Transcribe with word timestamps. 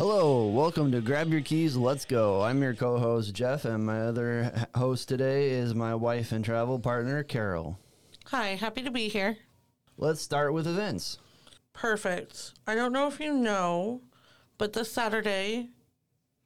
Hello, 0.00 0.46
welcome 0.46 0.90
to 0.92 1.02
Grab 1.02 1.30
Your 1.30 1.42
Keys, 1.42 1.76
Let's 1.76 2.06
Go. 2.06 2.40
I'm 2.40 2.62
your 2.62 2.72
co 2.72 2.96
host, 2.96 3.34
Jeff, 3.34 3.66
and 3.66 3.84
my 3.84 4.00
other 4.00 4.66
host 4.74 5.10
today 5.10 5.50
is 5.50 5.74
my 5.74 5.94
wife 5.94 6.32
and 6.32 6.42
travel 6.42 6.78
partner, 6.78 7.22
Carol. 7.22 7.78
Hi, 8.28 8.54
happy 8.54 8.80
to 8.80 8.90
be 8.90 9.08
here. 9.08 9.36
Let's 9.98 10.22
start 10.22 10.54
with 10.54 10.66
events. 10.66 11.18
Perfect. 11.74 12.54
I 12.66 12.74
don't 12.74 12.94
know 12.94 13.08
if 13.08 13.20
you 13.20 13.34
know, 13.34 14.00
but 14.56 14.72
this 14.72 14.90
Saturday 14.90 15.68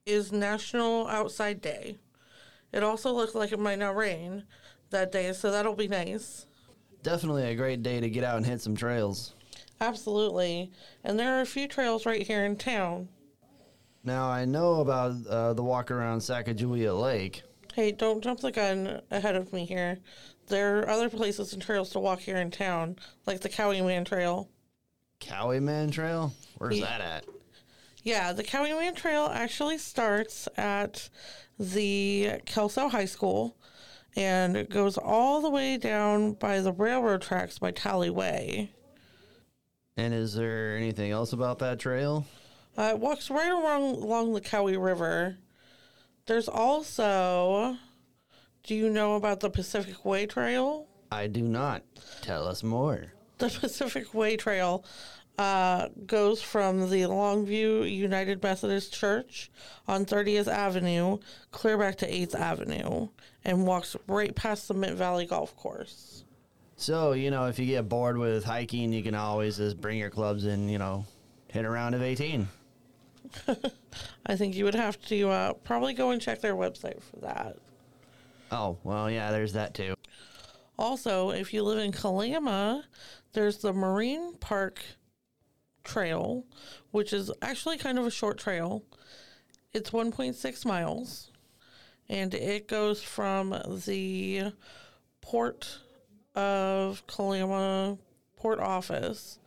is 0.05 0.33
National 0.33 1.07
Outside 1.07 1.61
Day. 1.61 1.95
It 2.73 2.83
also 2.83 3.13
looks 3.13 3.35
like 3.35 3.53
it 3.53 3.59
might 3.59 3.79
not 3.79 3.95
rain 3.95 4.43
that 4.89 5.13
day, 5.13 5.31
so 5.31 5.49
that'll 5.49 5.75
be 5.75 5.87
nice. 5.87 6.45
Definitely 7.03 7.43
a 7.43 7.55
great 7.55 7.83
day 7.83 8.01
to 8.01 8.09
get 8.09 8.25
out 8.25 8.35
and 8.35 8.45
hit 8.45 8.59
some 8.59 8.75
trails. 8.75 9.33
Absolutely. 9.79 10.73
And 11.05 11.17
there 11.17 11.37
are 11.37 11.41
a 11.41 11.45
few 11.45 11.69
trails 11.69 12.05
right 12.05 12.27
here 12.27 12.43
in 12.43 12.57
town. 12.57 13.07
Now, 14.05 14.29
I 14.29 14.45
know 14.45 14.81
about 14.81 15.25
uh, 15.27 15.53
the 15.53 15.63
walk 15.63 15.89
around 15.89 16.19
Sacagawea 16.19 16.99
Lake. 16.99 17.41
Hey, 17.73 17.91
don't 17.91 18.23
jump 18.23 18.39
the 18.39 18.51
gun 18.51 19.01
ahead 19.09 19.35
of 19.35 19.51
me 19.51 19.65
here. 19.65 19.97
There 20.47 20.79
are 20.79 20.89
other 20.89 21.09
places 21.09 21.51
and 21.53 21.61
trails 21.61 21.89
to 21.91 21.99
walk 21.99 22.19
here 22.19 22.37
in 22.37 22.51
town, 22.51 22.97
like 23.25 23.41
the 23.41 23.49
Coweeman 23.49 24.05
Trail. 24.05 24.47
Coweeman 25.19 25.89
Trail? 25.91 26.33
Where's 26.59 26.77
Yeah. 26.77 26.85
that 26.85 27.01
at? 27.01 27.25
Yeah, 28.03 28.31
the 28.33 28.43
Coweeman 28.43 28.93
Trail 28.93 29.25
actually 29.33 29.79
starts 29.79 30.47
at 30.55 31.09
the 31.57 32.33
Kelso 32.45 32.89
High 32.89 33.05
School 33.05 33.57
and 34.15 34.55
it 34.55 34.69
goes 34.69 34.97
all 34.97 35.41
the 35.41 35.49
way 35.49 35.77
down 35.77 36.33
by 36.33 36.61
the 36.61 36.71
railroad 36.71 37.23
tracks 37.23 37.57
by 37.57 37.71
Talley 37.71 38.09
Way. 38.11 38.71
And 39.97 40.13
is 40.13 40.35
there 40.35 40.77
anything 40.77 41.11
else 41.11 41.33
about 41.33 41.59
that 41.59 41.79
trail? 41.79 42.25
Uh, 42.77 42.91
it 42.93 42.99
walks 42.99 43.29
right 43.29 43.51
along 43.51 43.95
along 43.95 44.33
the 44.33 44.41
Cowie 44.41 44.77
River. 44.77 45.37
There's 46.25 46.47
also, 46.47 47.77
do 48.63 48.75
you 48.75 48.89
know 48.89 49.15
about 49.15 49.39
the 49.39 49.49
Pacific 49.49 50.03
Way 50.03 50.25
Trail? 50.25 50.87
I 51.11 51.27
do 51.27 51.41
not. 51.41 51.83
Tell 52.21 52.47
us 52.47 52.63
more. 52.63 53.13
The 53.37 53.49
Pacific 53.49 54.13
Way 54.13 54.37
Trail 54.37 54.83
uh, 55.37 55.89
goes 56.05 56.41
from 56.41 56.89
the 56.89 57.03
Longview 57.03 57.89
United 57.89 58.41
Methodist 58.41 58.93
Church 58.93 59.51
on 59.87 60.05
30th 60.05 60.47
Avenue 60.47 61.17
clear 61.51 61.77
back 61.77 61.97
to 61.97 62.09
8th 62.09 62.35
Avenue 62.35 63.09
and 63.43 63.67
walks 63.67 63.95
right 64.07 64.33
past 64.35 64.67
the 64.67 64.73
Mint 64.73 64.97
Valley 64.97 65.25
Golf 65.25 65.55
Course. 65.55 66.23
So, 66.77 67.13
you 67.13 67.31
know, 67.31 67.47
if 67.47 67.59
you 67.59 67.65
get 67.65 67.87
bored 67.87 68.17
with 68.17 68.43
hiking, 68.43 68.91
you 68.91 69.03
can 69.03 69.15
always 69.15 69.57
just 69.57 69.79
bring 69.79 69.97
your 69.97 70.09
clubs 70.09 70.45
and, 70.45 70.69
you 70.69 70.77
know, 70.77 71.05
hit 71.47 71.63
a 71.65 71.69
round 71.69 71.95
of 71.95 72.01
18. 72.01 72.47
I 74.25 74.35
think 74.35 74.55
you 74.55 74.65
would 74.65 74.75
have 74.75 74.99
to 75.07 75.29
uh, 75.29 75.53
probably 75.53 75.93
go 75.93 76.11
and 76.11 76.21
check 76.21 76.41
their 76.41 76.55
website 76.55 77.01
for 77.01 77.17
that. 77.17 77.57
Oh, 78.51 78.77
well, 78.83 79.09
yeah, 79.09 79.31
there's 79.31 79.53
that 79.53 79.73
too. 79.73 79.95
Also, 80.77 81.29
if 81.29 81.53
you 81.53 81.63
live 81.63 81.79
in 81.79 81.91
Kalama, 81.91 82.83
there's 83.33 83.57
the 83.57 83.73
Marine 83.73 84.35
Park 84.35 84.83
Trail, 85.83 86.45
which 86.91 87.13
is 87.13 87.31
actually 87.41 87.77
kind 87.77 87.97
of 87.97 88.05
a 88.05 88.11
short 88.11 88.37
trail. 88.37 88.83
It's 89.73 89.91
1.6 89.91 90.65
miles, 90.65 91.31
and 92.09 92.33
it 92.33 92.67
goes 92.67 93.01
from 93.01 93.55
the 93.85 94.53
port 95.21 95.79
of 96.33 97.05
Kalama 97.07 97.97
port 98.35 98.59
office 98.59 99.39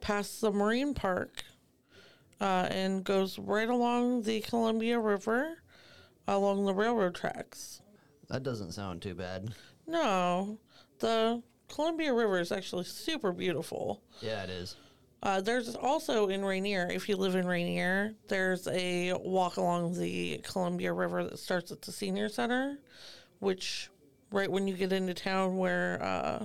past 0.00 0.40
the 0.40 0.50
Marine 0.50 0.94
Park 0.94 1.44
uh, 2.40 2.68
and 2.70 3.04
goes 3.04 3.38
right 3.38 3.68
along 3.68 4.22
the 4.22 4.40
Columbia 4.40 4.98
River 4.98 5.62
along 6.26 6.64
the 6.64 6.74
railroad 6.74 7.14
tracks. 7.14 7.82
That 8.28 8.42
doesn't 8.42 8.72
sound 8.72 9.02
too 9.02 9.14
bad. 9.14 9.52
No, 9.86 10.58
the 11.00 11.42
Columbia 11.68 12.12
River 12.12 12.38
is 12.38 12.52
actually 12.52 12.84
super 12.84 13.32
beautiful. 13.32 14.02
Yeah, 14.20 14.44
it 14.44 14.50
is. 14.50 14.76
Uh, 15.22 15.40
there's 15.40 15.74
also 15.74 16.28
in 16.28 16.44
Rainier, 16.44 16.88
if 16.90 17.08
you 17.08 17.16
live 17.16 17.34
in 17.34 17.46
Rainier, 17.46 18.14
there's 18.28 18.66
a 18.68 19.12
walk 19.22 19.58
along 19.58 19.98
the 19.98 20.38
Columbia 20.44 20.92
River 20.92 21.24
that 21.24 21.38
starts 21.38 21.70
at 21.70 21.82
the 21.82 21.92
Senior 21.92 22.28
Center, 22.30 22.78
which 23.40 23.90
right 24.30 24.50
when 24.50 24.66
you 24.66 24.74
get 24.74 24.92
into 24.92 25.12
town 25.12 25.58
where 25.58 26.02
uh, 26.02 26.44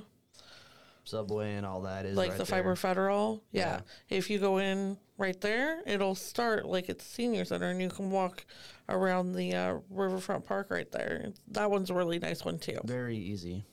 Subway 1.05 1.53
and 1.53 1.65
all 1.65 1.81
that 1.83 2.05
is 2.05 2.17
like 2.17 2.31
right 2.31 2.37
the 2.37 2.43
there. 2.43 2.57
Fibre 2.57 2.75
Federal, 2.75 3.43
yeah. 3.51 3.79
Yeah. 4.09 4.17
If 4.17 4.29
you 4.29 4.39
go 4.39 4.57
in 4.57 4.97
right 5.17 5.39
there, 5.41 5.81
it'll 5.85 6.15
start 6.15 6.65
like 6.65 6.89
at 6.89 6.99
the 6.99 7.05
Senior 7.05 7.45
Center, 7.45 7.69
and 7.69 7.81
you 7.81 7.89
can 7.89 8.11
walk 8.11 8.45
around 8.89 9.33
the 9.33 9.53
uh, 9.55 9.77
Riverfront 9.89 10.45
Park 10.45 10.67
right 10.69 10.91
there. 10.91 11.31
That 11.49 11.71
one's 11.71 11.89
a 11.89 11.93
really 11.93 12.19
nice 12.19 12.43
one 12.43 12.59
too. 12.59 12.79
Very 12.83 13.17
easy. 13.17 13.63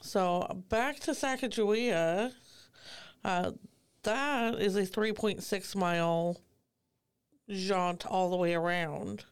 So 0.00 0.62
back 0.68 1.00
to 1.00 1.10
Sacagawea. 1.12 2.32
Uh, 3.24 3.52
that 4.04 4.54
is 4.60 4.76
a 4.76 4.82
3.6 4.82 5.74
mile 5.76 6.40
jaunt 7.50 8.06
all 8.06 8.30
the 8.30 8.36
way 8.36 8.54
around. 8.54 9.24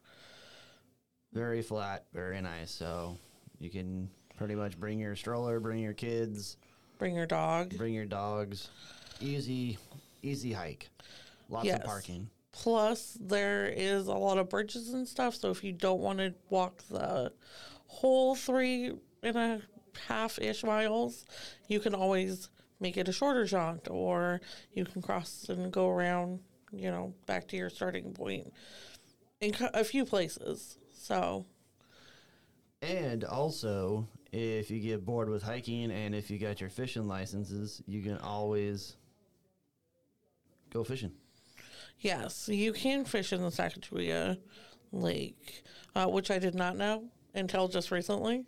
Very 1.33 1.63
flat, 1.63 2.07
very 2.13 2.41
nice. 2.41 2.71
So 2.73 3.17
you 3.61 3.71
can 3.71 4.09
pretty 4.37 4.55
much 4.57 4.79
bring 4.79 4.99
your 4.99 5.15
stroller, 5.15 5.61
bring 5.61 5.79
your 5.81 5.93
kids, 5.93 6.57
Bring 6.99 7.15
your 7.15 7.27
dog. 7.27 7.77
bring 7.77 7.95
your 7.95 8.05
dogs. 8.05 8.69
Easy, 9.21 9.79
easy 10.25 10.53
hike. 10.53 10.89
Lots 11.49 11.67
Yes. 11.67 11.81
of 11.81 11.85
parking. 11.85 12.31
Plus, 12.53 13.19
there 13.21 13.67
is 13.67 14.07
a 14.07 14.15
lot 14.15 14.39
of 14.39 14.49
bridges 14.49 14.95
and 14.95 15.07
stuff. 15.07 15.35
So 15.35 15.51
if 15.51 15.63
you 15.65 15.73
don't 15.73 16.01
want 16.01 16.19
to 16.21 16.35
walk 16.51 16.83
the 16.89 17.33
whole 17.87 18.35
three 18.35 18.93
and 19.23 19.37
a 19.37 19.61
half 20.07 20.39
ish 20.39 20.65
miles, 20.65 21.25
you 21.69 21.81
can 21.81 21.95
always 21.95 22.49
make 22.81 22.97
it 22.97 23.09
a 23.09 23.13
shorter 23.13 23.45
jaunt, 23.45 23.89
or 23.91 24.41
you 24.73 24.85
can 24.85 25.03
cross 25.03 25.47
and 25.49 25.73
go 25.73 25.89
around. 25.89 26.41
You 26.73 26.91
know, 26.91 27.15
back 27.27 27.47
to 27.49 27.57
your 27.57 27.71
starting 27.71 28.13
point 28.13 28.53
in 29.41 29.55
a 29.75 29.85
few 29.85 30.05
places. 30.05 30.77
So 30.93 31.47
And 32.83 33.25
also, 33.25 34.09
if 34.33 34.71
you 34.71 34.81
get 34.81 35.05
bored 35.05 35.29
with 35.29 35.43
hiking 35.43 35.91
and 35.91 36.15
if 36.15 36.31
you 36.31 36.39
got 36.39 36.61
your 36.61 36.71
fishing 36.71 37.07
licenses, 37.07 37.81
you 37.87 38.03
can 38.03 38.19
always 38.19 38.97
go 40.75 40.85
fishing. 40.85 41.13
Yes, 42.01 42.49
you 42.49 42.73
can 42.75 43.05
fish 43.07 43.33
in 43.33 43.41
the 43.41 43.49
Sacagawea 43.49 44.37
Lake, 44.93 45.63
uh, 45.95 46.07
which 46.07 46.31
I 46.31 46.39
did 46.39 46.55
not 46.55 46.77
know 46.77 47.05
until 47.35 47.69
just 47.69 47.91
recently. 47.91 48.45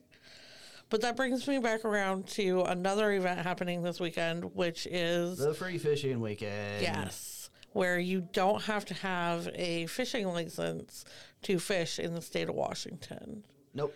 But 0.91 1.01
that 1.01 1.17
brings 1.17 1.49
me 1.49 1.59
back 1.59 1.85
around 1.85 2.27
to 2.31 2.63
another 2.63 3.13
event 3.13 3.41
happening 3.41 3.83
this 3.83 3.99
weekend, 3.99 4.45
which 4.55 4.87
is 4.91 5.39
The 5.39 5.55
free 5.55 5.79
fishing 5.79 6.21
weekend. 6.21 6.83
yes, 6.83 7.51
where 7.73 7.99
you 7.99 8.21
don't 8.33 8.63
have 8.65 8.85
to 8.87 8.95
have 8.95 9.49
a 9.55 9.87
fishing 9.87 10.27
license 10.27 11.05
to 11.43 11.59
fish 11.59 11.99
in 11.99 12.15
the 12.15 12.23
state 12.23 12.49
of 12.49 12.55
Washington. 12.55 13.43
Nope. 13.75 13.95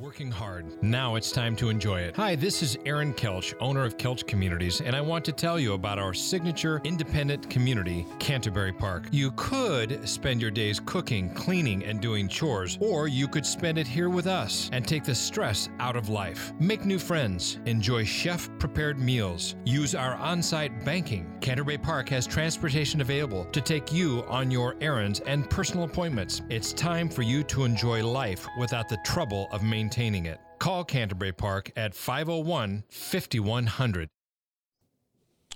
Working 0.00 0.30
hard. 0.32 0.82
Now 0.82 1.16
it's 1.16 1.30
time 1.30 1.54
to 1.56 1.68
enjoy 1.68 2.00
it. 2.00 2.16
Hi, 2.16 2.34
this 2.34 2.62
is 2.62 2.76
Aaron 2.86 3.12
Kelch, 3.12 3.54
owner 3.60 3.84
of 3.84 3.98
Kelch 3.98 4.26
Communities, 4.26 4.80
and 4.80 4.96
I 4.96 5.00
want 5.00 5.24
to 5.26 5.32
tell 5.32 5.60
you 5.60 5.74
about 5.74 5.98
our 5.98 6.14
signature 6.14 6.80
independent 6.82 7.48
community, 7.50 8.06
Canterbury 8.18 8.72
Park. 8.72 9.06
You 9.12 9.32
could 9.32 10.08
spend 10.08 10.40
your 10.40 10.50
days 10.50 10.80
cooking, 10.84 11.32
cleaning, 11.34 11.84
and 11.84 12.00
doing 12.00 12.26
chores, 12.26 12.78
or 12.80 13.06
you 13.06 13.28
could 13.28 13.46
spend 13.46 13.78
it 13.78 13.86
here 13.86 14.08
with 14.08 14.26
us 14.26 14.70
and 14.72 14.86
take 14.86 15.04
the 15.04 15.14
stress 15.14 15.68
out 15.78 15.94
of 15.94 16.08
life. 16.08 16.52
Make 16.58 16.84
new 16.84 16.98
friends, 16.98 17.58
enjoy 17.66 18.04
chef 18.04 18.48
prepared 18.58 18.98
meals, 18.98 19.54
use 19.64 19.94
our 19.94 20.14
on 20.16 20.42
site 20.42 20.84
banking. 20.84 21.36
Canterbury 21.40 21.78
Park 21.78 22.08
has 22.08 22.26
transportation 22.26 23.02
available 23.02 23.44
to 23.46 23.60
take 23.60 23.92
you 23.92 24.24
on 24.28 24.50
your 24.50 24.74
errands 24.80 25.20
and 25.20 25.48
personal 25.48 25.84
appointments. 25.84 26.42
It's 26.48 26.72
time 26.72 27.08
for 27.08 27.22
you 27.22 27.44
to 27.44 27.64
enjoy 27.64 28.04
life 28.04 28.48
without 28.58 28.88
the 28.88 28.98
trouble 29.04 29.48
of 29.52 29.62
maintaining 29.62 29.81
it. 29.90 30.40
Call 30.58 30.84
Canterbury 30.84 31.32
Park 31.32 31.72
at 31.76 31.94
501 31.94 32.84
5100. 32.90 34.08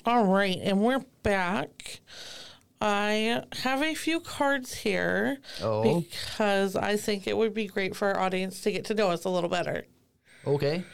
All 0.05 0.25
right, 0.27 0.59
and 0.63 0.81
we're 0.81 1.05
back. 1.23 2.01
I 2.81 3.43
have 3.63 3.83
a 3.83 3.95
few 3.95 4.21
cards 4.21 4.75
here 4.75 5.39
Oh. 5.63 6.01
because 6.01 6.77
I 6.77 6.97
think 6.97 7.27
it 7.27 7.37
would 7.37 7.55
be 7.55 7.67
great 7.67 7.97
for 7.97 8.09
our 8.09 8.21
audience 8.21 8.61
to 8.63 8.73
get 8.73 8.85
to 8.87 8.95
know 8.95 9.11
us 9.11 9.25
a 9.25 9.31
little 9.31 9.49
better. 9.49 9.87
Okay. 10.47 10.85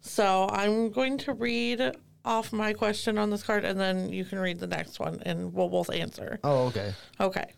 So 0.00 0.48
I'm 0.50 0.90
going 0.90 1.18
to 1.18 1.32
read 1.34 1.92
off 2.24 2.52
my 2.52 2.72
question 2.72 3.16
on 3.18 3.30
this 3.30 3.42
card 3.42 3.64
and 3.64 3.78
then 3.80 4.12
you 4.12 4.24
can 4.24 4.38
read 4.38 4.58
the 4.58 4.66
next 4.66 4.98
one 4.98 5.22
and 5.24 5.52
we'll 5.54 5.68
both 5.68 5.90
answer. 5.90 6.38
Oh, 6.42 6.66
okay. 6.66 6.92
Okay. 7.20 7.52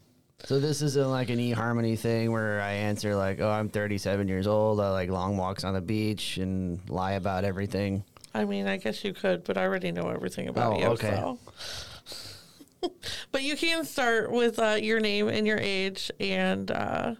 So 0.44 0.58
this 0.58 0.82
isn't 0.82 1.10
like 1.10 1.30
an 1.30 1.38
eHarmony 1.38 1.98
thing 1.98 2.32
where 2.32 2.60
I 2.60 2.72
answer 2.72 3.14
like, 3.14 3.40
"Oh, 3.40 3.50
I'm 3.50 3.68
37 3.68 4.26
years 4.26 4.46
old. 4.46 4.80
I 4.80 4.90
like 4.90 5.08
long 5.10 5.36
walks 5.36 5.64
on 5.64 5.74
the 5.74 5.80
beach 5.80 6.38
and 6.38 6.80
lie 6.90 7.12
about 7.12 7.44
everything." 7.44 8.04
I 8.34 8.44
mean, 8.44 8.66
I 8.66 8.76
guess 8.76 9.04
you 9.04 9.12
could, 9.12 9.44
but 9.44 9.56
I 9.56 9.62
already 9.64 9.92
know 9.92 10.08
everything 10.08 10.48
about 10.48 10.74
Oh, 10.74 10.78
you. 10.80 10.86
okay. 10.86 11.10
So. 12.80 12.90
but 13.32 13.42
you 13.42 13.56
can 13.56 13.84
start 13.84 14.30
with 14.32 14.58
uh, 14.58 14.78
your 14.80 15.00
name 15.00 15.28
and 15.28 15.46
your 15.46 15.58
age 15.58 16.10
and 16.20 16.70
uh, 16.70 17.14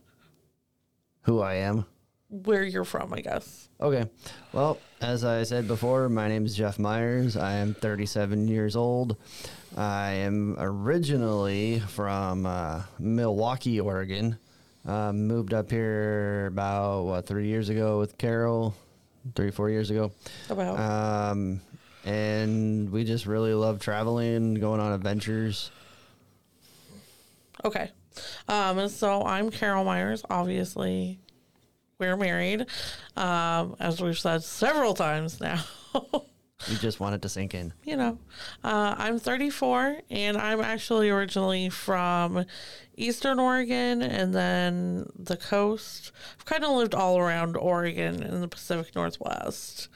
Who 1.22 1.40
I 1.40 1.55
am. 1.55 1.84
Where 2.31 2.62
you're 2.62 2.85
from, 2.85 3.12
I 3.12 3.21
guess. 3.21 3.69
Okay. 3.81 4.09
Well, 4.53 4.79
as 5.00 5.25
I 5.25 5.43
said 5.43 5.67
before, 5.67 6.09
my 6.09 6.29
name 6.29 6.47
is 6.47 6.55
Jeff 6.55 6.79
Myers. 6.79 7.37
I 7.37 7.55
am 7.55 7.75
37 7.75 8.47
years 8.47 8.77
old. 8.77 9.17
I 9.77 10.11
am 10.12 10.55
originally 10.59 11.81
from 11.81 12.47
uh, 12.47 12.82
Milwaukie, 13.00 13.82
Oregon. 13.85 14.38
Uh, 14.87 15.12
moved 15.12 15.53
up 15.53 15.71
here 15.71 16.47
about 16.47 17.03
what 17.03 17.27
three 17.27 17.49
years 17.49 17.69
ago 17.69 17.99
with 17.99 18.17
Carol, 18.17 18.75
three 19.35 19.50
four 19.50 19.69
years 19.69 19.91
ago, 19.91 20.11
About 20.49 20.79
um, 20.79 21.61
and 22.06 22.91
we 22.91 23.05
just 23.05 23.27
really 23.27 23.53
love 23.53 23.79
traveling, 23.81 24.55
going 24.55 24.81
on 24.81 24.93
adventures. 24.93 25.71
Okay. 27.62 27.91
Um, 28.49 28.88
so 28.88 29.23
I'm 29.23 29.50
Carol 29.50 29.85
Myers. 29.85 30.25
Obviously, 30.31 31.19
we're 32.00 32.17
married, 32.17 32.67
um, 33.17 33.76
as 33.79 34.00
we've 34.00 34.19
said 34.19 34.43
several 34.43 34.94
times 34.94 35.41
now. 35.41 35.62
We 36.69 36.76
just 36.76 37.00
wanted 37.00 37.23
to 37.23 37.29
sink 37.29 37.55
in. 37.55 37.73
you 37.85 37.97
know, 37.97 38.19
uh, 38.62 38.94
I'm 38.99 39.19
34 39.19 40.00
and 40.11 40.37
I'm 40.37 40.61
actually 40.61 41.08
originally 41.08 41.70
from 41.70 42.44
Eastern 42.97 43.41
Oregon 43.41 44.02
and 44.02 44.35
then 44.35 45.06
the 45.19 45.38
coast. 45.38 46.12
I've 46.38 46.44
kind 46.44 46.64
of 46.64 46.73
lived 46.73 46.94
all 46.94 47.19
around 47.19 47.56
Oregon 47.56 48.23
and 48.23 48.43
the 48.43 48.49
Pacific 48.49 48.94
Northwest 48.94 49.88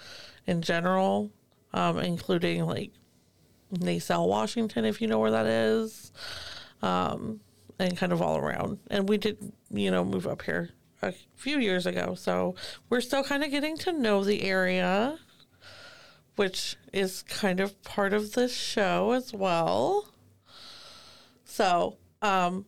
in 0.46 0.62
general, 0.62 1.30
um, 1.74 1.98
including 1.98 2.64
like 2.64 2.92
Naselle, 3.72 4.28
Washington, 4.28 4.86
if 4.86 5.02
you 5.02 5.06
know 5.06 5.18
where 5.18 5.32
that 5.32 5.46
is, 5.46 6.12
um, 6.80 7.40
and 7.78 7.96
kind 7.96 8.12
of 8.12 8.22
all 8.22 8.38
around. 8.38 8.78
And 8.90 9.06
we 9.06 9.18
did, 9.18 9.52
you 9.70 9.90
know, 9.90 10.02
move 10.02 10.26
up 10.26 10.40
here 10.42 10.70
a 11.02 11.12
few 11.37 11.58
years 11.58 11.87
ago. 11.87 12.14
So 12.14 12.55
we're 12.88 13.00
still 13.00 13.25
kind 13.25 13.44
of 13.44 13.50
getting 13.50 13.76
to 13.79 13.93
know 13.93 14.25
the 14.25 14.43
area 14.43 15.19
which 16.37 16.76
is 16.93 17.23
kind 17.23 17.61
of 17.61 17.81
part 17.82 18.12
of 18.12 18.32
this 18.32 18.55
show 18.55 19.12
as 19.12 19.32
well. 19.32 20.08
So, 21.44 21.96
um, 22.23 22.67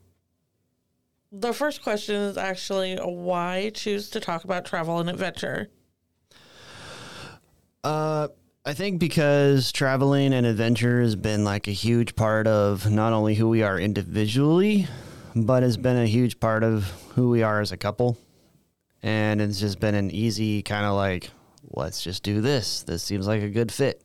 the 1.33 1.53
first 1.53 1.83
question 1.83 2.17
is 2.17 2.39
actually 2.39 2.97
why 2.97 3.71
choose 3.75 4.11
to 4.11 4.21
talk 4.21 4.45
about 4.45 4.65
travel 4.65 5.01
and 5.01 5.11
adventure? 5.11 5.69
Uh, 7.83 8.29
I 8.65 8.75
think 8.75 9.01
because 9.01 9.73
traveling 9.73 10.33
and 10.33 10.47
adventure 10.47 11.01
has 11.01 11.17
been 11.17 11.45
like 11.45 11.67
a 11.69 11.73
huge 11.73 12.15
part 12.15 12.47
of 12.47 12.91
not 12.91 13.13
only 13.13 13.35
who 13.35 13.49
we 13.49 13.63
are 13.63 13.79
individually, 13.79 14.87
but 15.45 15.63
it's 15.63 15.77
been 15.77 15.99
a 15.99 16.07
huge 16.07 16.41
part 16.41 16.65
of 16.65 16.85
who 17.15 17.29
we 17.29 17.43
are 17.43 17.61
as 17.61 17.71
a 17.71 17.77
couple. 17.77 18.17
And 19.03 19.43
it's 19.43 19.61
just 19.61 19.79
been 19.79 19.95
an 19.95 20.11
easy 20.11 20.63
kind 20.63 20.87
of 20.87 20.95
like, 20.95 21.31
let's 21.71 22.03
just 22.03 22.23
do 22.23 22.41
this. 22.41 22.83
This 22.83 23.03
seems 23.03 23.27
like 23.27 23.43
a 23.43 23.51
good 23.51 23.71
fit. 23.71 24.03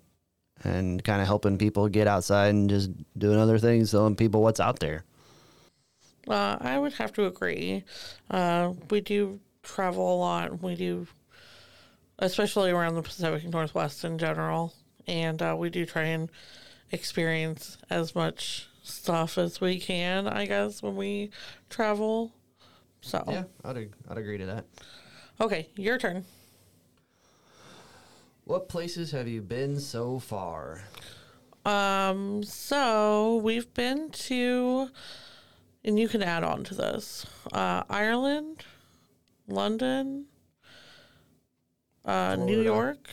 And 0.63 1.03
kind 1.03 1.21
of 1.21 1.27
helping 1.27 1.57
people 1.57 1.87
get 1.87 2.05
outside 2.05 2.49
and 2.49 2.69
just 2.69 2.91
doing 3.17 3.39
other 3.39 3.57
things, 3.57 3.91
telling 3.91 4.15
people 4.15 4.43
what's 4.43 4.59
out 4.59 4.79
there. 4.79 5.05
Uh, 6.27 6.57
I 6.59 6.77
would 6.77 6.93
have 6.93 7.13
to 7.13 7.25
agree. 7.25 7.83
Uh, 8.29 8.73
we 8.89 9.01
do 9.01 9.39
travel 9.63 10.13
a 10.13 10.17
lot. 10.17 10.61
We 10.61 10.75
do, 10.75 11.07
especially 12.19 12.71
around 12.71 12.95
the 12.95 13.01
Pacific 13.01 13.49
Northwest 13.49 14.03
in 14.03 14.19
general. 14.19 14.73
And 15.07 15.41
uh, 15.41 15.55
we 15.57 15.69
do 15.69 15.85
try 15.85 16.03
and 16.03 16.29
experience 16.91 17.77
as 17.89 18.13
much 18.13 18.67
stuff 18.83 19.37
as 19.37 19.61
we 19.61 19.79
can, 19.79 20.27
I 20.27 20.45
guess, 20.45 20.81
when 20.81 20.95
we 20.95 21.31
travel. 21.69 22.33
So, 23.01 23.23
Yeah, 23.27 23.43
I'd, 23.63 23.89
I'd 24.09 24.17
agree 24.17 24.37
to 24.37 24.45
that. 24.47 24.65
okay, 25.39 25.69
your 25.75 25.97
turn. 25.97 26.25
What 28.45 28.69
places 28.69 29.11
have 29.11 29.27
you 29.27 29.41
been 29.41 29.79
so 29.79 30.19
far? 30.19 30.81
Um, 31.65 32.43
so 32.43 33.37
we've 33.37 33.71
been 33.73 34.09
to, 34.09 34.89
and 35.83 35.99
you 35.99 36.07
can 36.07 36.23
add 36.23 36.43
on 36.43 36.63
to 36.65 36.75
this 36.75 37.25
uh, 37.53 37.83
Ireland, 37.89 38.63
London, 39.47 40.25
uh, 42.03 42.35
New 42.35 42.61
York. 42.61 43.09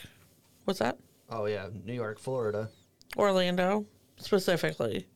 What's 0.64 0.78
that? 0.80 0.98
Oh, 1.30 1.44
yeah, 1.46 1.68
New 1.84 1.92
York, 1.92 2.18
Florida. 2.18 2.70
Orlando, 3.16 3.86
specifically. 4.16 5.06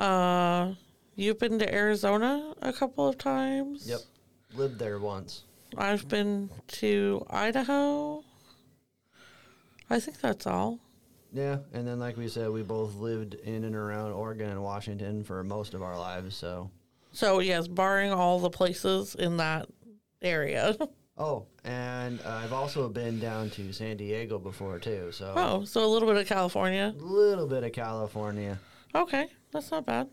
Uh, 0.00 0.72
you've 1.14 1.38
been 1.38 1.58
to 1.58 1.74
Arizona 1.74 2.54
a 2.62 2.72
couple 2.72 3.06
of 3.06 3.18
times. 3.18 3.86
Yep. 3.88 4.00
Lived 4.54 4.78
there 4.78 4.98
once. 4.98 5.44
I've 5.76 6.08
been 6.08 6.50
to 6.68 7.24
Idaho. 7.30 8.24
I 9.88 10.00
think 10.00 10.20
that's 10.20 10.46
all. 10.46 10.80
Yeah, 11.32 11.58
and 11.72 11.86
then 11.86 12.00
like 12.00 12.16
we 12.16 12.26
said, 12.28 12.50
we 12.50 12.62
both 12.62 12.94
lived 12.96 13.34
in 13.34 13.62
and 13.64 13.76
around 13.76 14.12
Oregon 14.12 14.50
and 14.50 14.62
Washington 14.62 15.22
for 15.22 15.44
most 15.44 15.74
of 15.74 15.82
our 15.82 15.96
lives. 15.96 16.34
So, 16.34 16.70
So, 17.12 17.38
yes, 17.38 17.68
barring 17.68 18.10
all 18.10 18.40
the 18.40 18.50
places 18.50 19.14
in 19.14 19.36
that 19.36 19.68
area. 20.22 20.76
oh, 21.18 21.46
and 21.62 22.20
uh, 22.24 22.40
I've 22.42 22.52
also 22.52 22.88
been 22.88 23.20
down 23.20 23.50
to 23.50 23.72
San 23.72 23.96
Diego 23.96 24.38
before 24.40 24.78
too. 24.80 25.10
So, 25.12 25.32
Oh, 25.36 25.64
so 25.64 25.84
a 25.84 25.86
little 25.86 26.08
bit 26.08 26.16
of 26.20 26.26
California. 26.26 26.94
a 26.98 27.02
little 27.02 27.46
bit 27.46 27.62
of 27.62 27.72
California. 27.72 28.58
Okay, 28.92 29.28
that's 29.52 29.70
not 29.70 29.86
bad. 29.86 30.08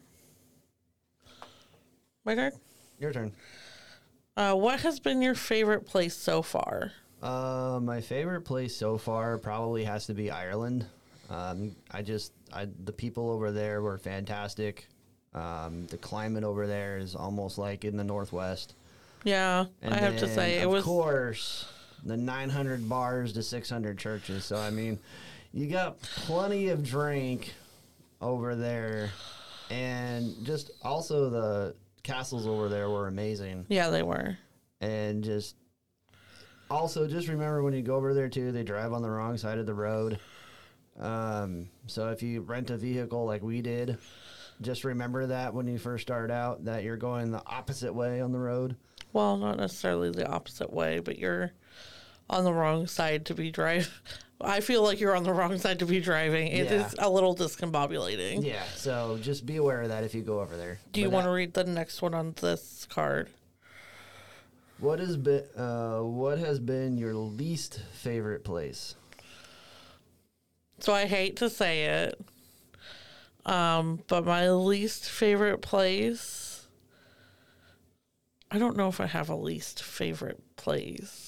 My 2.25 2.35
turn. 2.35 2.51
Your 2.99 3.13
turn. 3.13 3.31
Uh, 4.35 4.53
what 4.53 4.81
has 4.81 4.99
been 4.99 5.21
your 5.21 5.35
favorite 5.35 5.85
place 5.85 6.15
so 6.15 6.41
far? 6.41 6.91
Uh, 7.21 7.79
my 7.81 8.01
favorite 8.01 8.41
place 8.41 8.75
so 8.75 8.97
far 8.97 9.37
probably 9.37 9.83
has 9.83 10.05
to 10.07 10.13
be 10.13 10.29
Ireland. 10.29 10.85
Um, 11.29 11.75
I 11.91 12.01
just, 12.01 12.33
I, 12.53 12.67
the 12.83 12.91
people 12.91 13.29
over 13.29 13.51
there 13.51 13.81
were 13.81 13.97
fantastic. 13.97 14.87
Um, 15.33 15.87
the 15.87 15.97
climate 15.97 16.43
over 16.43 16.67
there 16.67 16.97
is 16.97 17.15
almost 17.15 17.57
like 17.57 17.83
in 17.85 17.97
the 17.97 18.03
Northwest. 18.03 18.75
Yeah, 19.23 19.65
And 19.81 19.93
I 19.93 19.97
have 19.97 20.17
to 20.19 20.27
say 20.27 20.59
it 20.59 20.65
of 20.65 20.71
was. 20.71 20.83
course, 20.83 21.67
the 22.03 22.15
900 22.15 22.87
bars 22.87 23.33
to 23.33 23.43
600 23.43 23.97
churches. 23.97 24.45
So 24.45 24.57
I 24.57 24.69
mean, 24.69 24.99
you 25.53 25.67
got 25.67 25.99
plenty 26.01 26.69
of 26.69 26.83
drink 26.83 27.53
over 28.21 28.55
there, 28.55 29.09
and 29.69 30.33
just 30.43 30.71
also 30.83 31.29
the 31.29 31.75
castles 32.03 32.47
over 32.47 32.69
there 32.69 32.89
were 32.89 33.07
amazing, 33.07 33.65
Yeah, 33.69 33.89
they 33.89 34.03
were. 34.03 34.37
and 34.81 35.23
just 35.23 35.55
also 36.69 37.07
just 37.07 37.27
remember 37.27 37.63
when 37.63 37.73
you 37.73 37.81
go 37.81 37.95
over 37.95 38.13
there 38.13 38.29
too, 38.29 38.51
they 38.51 38.63
drive 38.63 38.93
on 38.93 39.01
the 39.01 39.09
wrong 39.09 39.37
side 39.37 39.57
of 39.57 39.65
the 39.65 39.73
road. 39.73 40.19
Um, 40.99 41.69
so 41.85 42.09
if 42.09 42.23
you 42.23 42.41
rent 42.41 42.69
a 42.71 42.77
vehicle 42.77 43.25
like 43.25 43.43
we 43.43 43.61
did, 43.61 43.97
just 44.61 44.83
remember 44.83 45.27
that 45.27 45.53
when 45.53 45.67
you 45.67 45.77
first 45.77 46.01
start 46.01 46.31
out 46.31 46.65
that 46.65 46.83
you're 46.83 46.97
going 46.97 47.31
the 47.31 47.43
opposite 47.45 47.93
way 47.93 48.19
on 48.21 48.31
the 48.31 48.39
road. 48.39 48.75
Well, 49.13 49.37
not 49.37 49.57
necessarily 49.57 50.09
the 50.09 50.27
opposite 50.27 50.73
way, 50.73 50.99
but 50.99 51.19
you're 51.19 51.51
on 52.29 52.43
the 52.43 52.53
wrong 52.53 52.87
side 52.87 53.25
to 53.27 53.33
be 53.33 53.51
driving. 53.51 53.87
I 54.39 54.59
feel 54.59 54.83
like 54.83 54.99
you're 54.99 55.15
on 55.15 55.23
the 55.23 55.33
wrong 55.33 55.57
side 55.57 55.79
to 55.79 55.85
be 55.87 55.99
driving. 55.99 56.47
It 56.49 56.71
is 56.71 56.93
Yeah. 56.97 57.07
a 57.07 57.09
little 57.09 57.35
discombobulating. 57.35 58.43
Yeah, 58.45 58.63
so 58.75 59.17
just 59.19 59.45
be 59.47 59.55
aware 59.55 59.81
of 59.81 59.89
that 59.89 60.03
if 60.03 60.13
you 60.13 60.21
go 60.21 60.41
over 60.41 60.55
there. 60.55 60.79
Do 60.91 61.01
you 61.01 61.07
But 61.07 61.13
want 61.13 61.25
to 61.25 61.31
read 61.31 61.53
the 61.55 61.63
next 61.63 62.01
one 62.03 62.13
on 62.13 62.35
this 62.39 62.85
card? 62.89 63.29
What 64.79 64.99
has 64.99 65.17
been 65.17 65.43
uh, 65.57 66.01
what 66.01 66.37
has 66.37 66.59
been 66.59 66.97
your 66.99 67.15
least 67.15 67.81
favorite 67.93 68.43
place? 68.43 68.95
So 70.79 70.93
I 70.93 71.07
hate 71.07 71.37
to 71.37 71.49
say 71.49 71.85
it, 71.85 72.21
um, 73.47 74.03
but 74.07 74.23
my 74.23 74.51
least 74.51 75.09
favorite 75.09 75.63
place. 75.63 76.67
I 78.51 78.59
don't 78.59 78.77
know 78.77 78.87
if 78.87 79.01
I 79.01 79.07
have 79.07 79.29
a 79.29 79.35
least 79.35 79.81
favorite 79.81 80.55
place. 80.57 81.26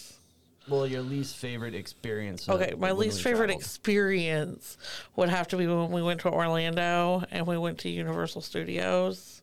Well, 0.70 0.86
your 0.88 1.02
least 1.02 1.36
favorite 1.38 1.74
experience. 1.76 2.48
uh, 2.48 2.54
Okay, 2.54 2.72
my 2.72 2.92
when 2.92 2.98
least 2.98 3.18
we 3.18 3.24
favorite 3.24 3.48
traveled. 3.48 3.62
experience 3.62 4.78
would 5.16 5.30
have 5.30 5.48
to 5.50 5.58
be 5.58 5.68
when 5.68 5.92
we 5.92 6.02
went 6.02 6.22
to 6.22 6.30
Orlando 6.30 7.24
and 7.32 7.48
we 7.48 7.58
went 7.58 7.80
to 7.80 7.90
Universal 7.90 8.42
Studios. 8.42 9.42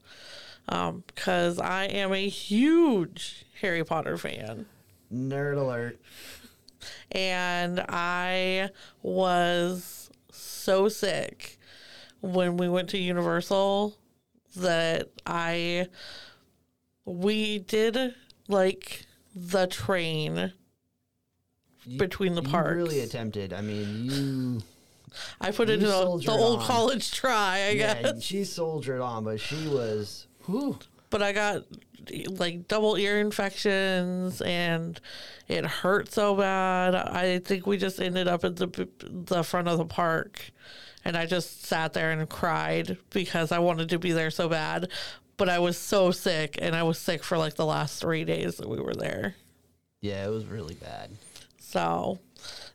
Because 0.67 1.59
I 1.61 1.85
am 1.85 2.13
a 2.13 2.29
huge 2.29 3.45
Harry 3.61 3.85
Potter 3.85 4.17
fan. 4.19 4.67
Nerd 5.13 5.57
alert. 5.57 6.01
and 7.13 7.81
I 7.89 8.71
was 9.03 10.11
so 10.33 10.89
sick 10.89 11.59
when 12.21 12.57
we 12.57 12.69
went 12.69 12.89
to 12.91 12.99
Universal 12.99 13.97
that 14.57 15.09
I 15.25 15.87
we 17.05 17.59
did 17.61 18.15
like 18.49 19.07
the 19.35 19.67
train 19.69 20.53
You- 21.87 21.99
between 21.99 22.35
the 22.35 22.43
you 22.43 22.49
parks. 22.49 22.75
really 22.77 23.01
attempted. 23.01 23.53
I 23.53 23.61
mean, 23.61 24.05
you. 24.05 24.63
I 25.41 25.51
put 25.51 25.71
it 25.71 25.75
in 25.75 25.81
the, 25.81 25.87
the 25.89 26.31
old 26.33 26.61
on. 26.61 26.67
college 26.67 27.11
try, 27.13 27.69
I 27.69 27.71
yeah, 27.71 28.03
guess. 28.03 28.23
she 28.23 28.45
soldiered 28.45 29.01
on, 29.01 29.25
but 29.25 29.41
she 29.41 29.69
was. 29.69 30.27
Whew. 30.47 30.79
But 31.11 31.23
I 31.23 31.33
got 31.33 31.63
like 32.29 32.69
double 32.69 32.97
ear 32.97 33.19
infections 33.21 34.41
and 34.43 35.01
it 35.49 35.65
hurt 35.65 36.13
so 36.13 36.35
bad. 36.37 36.95
I 36.95 37.39
think 37.39 37.67
we 37.67 37.79
just 37.79 38.01
ended 38.01 38.29
up 38.29 38.45
at 38.45 38.57
the 38.57 38.89
the 39.01 39.43
front 39.43 39.69
of 39.69 39.79
the 39.79 39.85
park 39.87 40.51
and 41.05 41.17
I 41.17 41.27
just 41.27 41.65
sat 41.65 41.93
there 41.95 42.11
and 42.11 42.29
cried 42.29 42.99
because 43.11 43.53
I 43.53 43.59
wanted 43.61 43.89
to 43.91 43.99
be 43.99 44.13
there 44.13 44.31
so 44.31 44.49
bad. 44.49 44.89
But 45.37 45.49
I 45.49 45.59
was 45.61 45.79
so 45.79 46.11
sick 46.11 46.59
and 46.61 46.75
I 46.77 46.83
was 46.83 46.99
sick 46.99 47.23
for 47.25 47.39
like 47.39 47.55
the 47.55 47.67
last 47.67 48.01
3 48.01 48.25
days 48.25 48.57
that 48.57 48.69
we 48.69 48.81
were 48.81 48.95
there. 48.95 49.35
Yeah, 50.01 50.27
it 50.27 50.31
was 50.31 50.45
really 50.47 50.75
bad. 50.75 51.11
So 51.69 52.21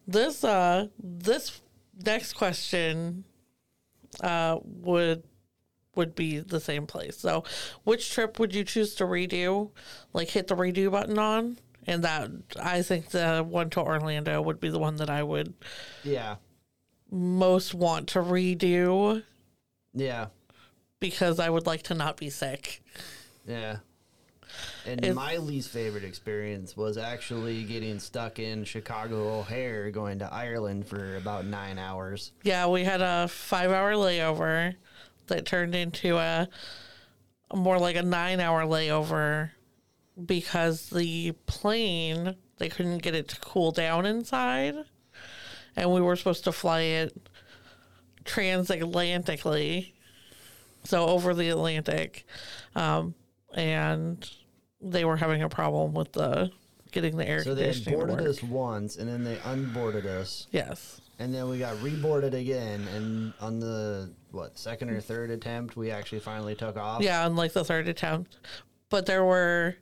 this 0.06 0.44
uh 0.44 0.88
this 1.02 1.62
next 2.06 2.34
question 2.34 3.24
uh 4.20 4.60
would 4.64 5.24
would 5.96 6.14
be 6.14 6.40
the 6.40 6.60
same 6.60 6.86
place. 6.88 7.18
So 7.18 7.44
which 7.84 8.12
trip 8.12 8.38
would 8.40 8.54
you 8.54 8.64
choose 8.66 8.96
to 8.96 9.06
redo? 9.06 9.72
Like 10.14 10.30
hit 10.30 10.48
the 10.48 10.56
redo 10.56 10.92
button 10.92 11.18
on? 11.18 11.58
And 11.88 12.04
that 12.04 12.30
I 12.62 12.82
think 12.82 13.10
the 13.10 13.46
one 13.48 13.70
to 13.72 13.80
Orlando 13.82 14.42
would 14.42 14.60
be 14.60 14.70
the 14.70 14.78
one 14.80 14.98
that 14.98 15.10
I 15.10 15.24
would 15.24 15.54
Yeah, 16.04 16.36
most 17.10 17.74
want 17.74 18.08
to 18.10 18.20
redo 18.20 19.24
yeah, 19.94 20.28
because 21.00 21.40
I 21.40 21.50
would 21.50 21.66
like 21.66 21.84
to 21.84 21.94
not 21.94 22.18
be 22.18 22.30
sick. 22.30 22.84
yeah. 23.48 23.78
And 24.86 25.00
It's- 25.00 25.16
my 25.16 25.38
least 25.38 25.70
favorite 25.70 26.04
experience 26.04 26.76
was 26.76 26.98
actually 26.98 27.64
getting 27.64 28.00
stuck 28.00 28.40
in 28.40 28.64
Chicago 28.64 29.40
O'Hare 29.40 29.92
going 29.92 30.20
to 30.20 30.34
Ireland 30.34 30.88
for 30.88 31.18
about 31.18 31.46
nine 31.46 31.78
hours. 31.78 32.32
Yeah, 32.44 32.68
we 32.68 32.84
had 32.84 33.02
a 33.02 33.28
five 33.28 33.72
hour 33.72 33.94
layover 33.94 34.76
that 35.28 35.46
turned 35.46 35.76
into 35.76 36.18
a, 36.18 36.48
a 37.52 37.56
more 37.56 37.78
like 37.80 37.96
a 37.96 38.04
nine 38.04 38.40
hour 38.40 38.64
layover 38.64 39.52
because 40.26 40.90
the 40.90 41.32
plane 41.46 42.36
they 42.58 42.70
couldn't 42.70 43.00
get 43.00 43.16
it 43.16 43.28
to 43.30 43.40
cool 43.40 43.72
down 43.72 44.06
inside, 44.06 44.76
and 45.76 45.92
we 45.92 46.00
were 46.02 46.16
supposed 46.16 46.44
to 46.44 46.52
fly 46.52 46.82
it 46.82 47.16
transatlantically, 48.24 49.94
so 50.84 51.08
over 51.08 51.34
the 51.34 51.50
Atlantic, 51.50 52.26
um, 52.76 53.16
and 53.54 54.30
they 54.82 55.06
were 55.06 55.18
having 55.18 55.44
a 55.44 55.50
problem 55.50 55.94
with 55.94 56.12
the 56.14 56.52
getting 56.92 57.16
the 57.18 57.28
air 57.28 57.44
So 57.44 57.56
they 57.56 57.68
had 57.68 57.74
conditioning 57.76 58.00
to 58.00 58.06
boarded 58.08 58.26
work. 58.26 58.36
us 58.36 58.44
once, 58.44 58.98
and 58.98 59.08
then 59.08 59.24
they 59.24 59.36
unboarded 59.38 60.06
us, 60.06 60.48
Yes. 60.52 61.00
and 61.20 61.34
then 61.34 61.48
we 61.50 61.58
got 61.60 61.76
reboarded 61.78 62.34
again. 62.34 62.86
And 62.96 63.34
on 63.40 63.60
the 63.60 64.12
what 64.32 64.58
second 64.58 64.90
or 64.90 65.00
third 65.00 65.30
attempt, 65.30 65.78
we 65.78 65.90
actually 65.92 66.20
finally 66.20 66.56
took 66.56 66.76
off. 66.78 67.02
Yeah, 67.02 67.26
on 67.26 67.36
like 67.36 67.54
the 67.54 67.64
third 67.64 67.88
attempt. 67.88 68.38
But 68.90 69.06
there 69.06 69.24
were, 69.24 69.76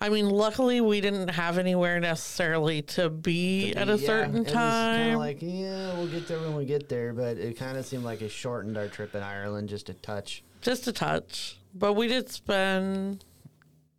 I 0.00 0.10
mean, 0.10 0.28
luckily 0.28 0.80
we 0.82 1.00
didn't 1.00 1.28
have 1.28 1.56
anywhere 1.56 1.98
necessarily 2.00 2.82
to 2.82 3.08
be 3.08 3.72
at 3.74 3.88
a 3.88 3.96
Yeah, 3.96 4.06
certain 4.06 4.36
it 4.36 4.44
was 4.44 4.52
kind 4.52 4.54
time. 4.54 5.12
of 5.14 5.18
like, 5.18 5.38
yeah, 5.40 5.94
we'll 5.96 6.06
get 6.08 6.28
there 6.28 6.38
when 6.40 6.54
we 6.54 6.66
get 6.66 6.88
there, 6.88 7.14
but 7.14 7.38
it 7.38 7.56
kind 7.58 7.78
of 7.78 7.86
seemed 7.86 8.04
like 8.04 8.20
it 8.20 8.30
shortened 8.30 8.76
our 8.76 8.88
trip 8.88 9.14
in 9.14 9.22
Ireland 9.22 9.68
just 9.70 9.88
a 9.88 9.94
touch, 9.94 10.42
just 10.60 10.86
a 10.86 10.92
touch. 10.92 11.58
But 11.74 11.94
we 11.94 12.08
did 12.08 12.28
spend 12.28 13.24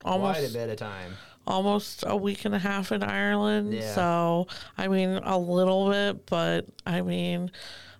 almost 0.06 0.40
quite 0.40 0.50
a 0.50 0.54
bit 0.54 0.70
of 0.70 0.78
time. 0.78 1.14
almost 1.48 2.04
a 2.06 2.16
week 2.16 2.46
and 2.46 2.54
a 2.54 2.60
half 2.60 2.92
in 2.92 3.02
Ireland. 3.02 3.74
Yeah. 3.74 3.94
So 3.96 4.48
I 4.78 4.88
mean, 4.88 5.10
a 5.24 5.38
little 5.40 5.90
bit, 5.90 6.28
but 6.28 6.68
I 6.86 7.02
mean, 7.02 7.50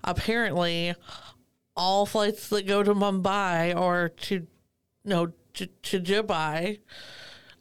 apparently, 0.04 0.94
all 1.76 2.06
flights 2.06 2.48
that 2.50 2.68
go 2.68 2.84
to 2.84 2.94
Mumbai 2.94 3.76
or 3.76 4.10
to 4.10 4.46
no 5.04 5.32
to, 5.56 5.66
to 5.66 6.00
Dubai 6.00 6.80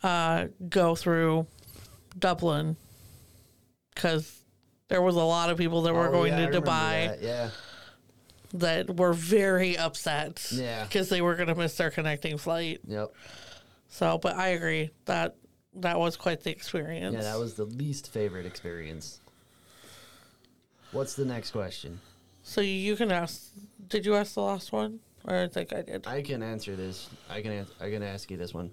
uh, 0.06 0.48
go 0.68 0.94
through 0.94 1.46
Dublin 2.18 2.76
because 3.94 4.40
there 4.88 5.02
was 5.02 5.16
a 5.16 5.20
lot 5.24 5.50
of 5.50 5.58
people 5.58 5.82
that 5.82 5.94
were 5.94 6.08
Oh, 6.08 6.12
going 6.12 6.32
yeah, 6.32 6.48
to 6.48 6.60
Dubai 6.60 7.08
that, 7.08 7.22
Yeah, 7.22 7.50
that 8.54 8.96
were 8.96 9.12
very 9.12 9.76
upset. 9.76 10.46
Yeah. 10.52 10.84
because 10.84 11.08
they 11.08 11.20
were 11.20 11.34
going 11.34 11.48
to 11.48 11.54
miss 11.54 11.76
their 11.76 11.90
connecting 11.90 12.38
flight. 12.38 12.80
yep, 12.86 13.12
So, 13.88 14.18
but 14.18 14.36
I 14.36 14.48
agree 14.48 14.90
that 15.06 15.36
that 15.74 15.98
was 15.98 16.16
quite 16.16 16.42
the 16.42 16.50
experience. 16.50 17.14
yeah. 17.14 17.22
That 17.22 17.38
was 17.38 17.54
the 17.54 17.64
least 17.64 18.08
favorite 18.10 18.46
experience. 18.46 19.20
What's 20.92 21.14
the 21.14 21.24
next 21.24 21.50
question? 21.50 22.00
So 22.42 22.60
you 22.60 22.94
can 22.96 23.10
ask. 23.10 23.42
Did 23.88 24.06
you 24.06 24.14
ask 24.14 24.34
the 24.34 24.40
last 24.42 24.70
one, 24.72 25.00
or 25.24 25.36
I 25.36 25.48
think 25.48 25.72
I 25.72 25.82
did? 25.82 26.06
I 26.06 26.22
can 26.22 26.42
answer 26.44 26.76
this. 26.76 27.08
I 27.28 27.42
can. 27.42 27.50
Ans- 27.52 27.72
I 27.80 27.90
can 27.90 28.02
ask 28.04 28.30
you 28.30 28.36
this 28.36 28.54
one. 28.54 28.70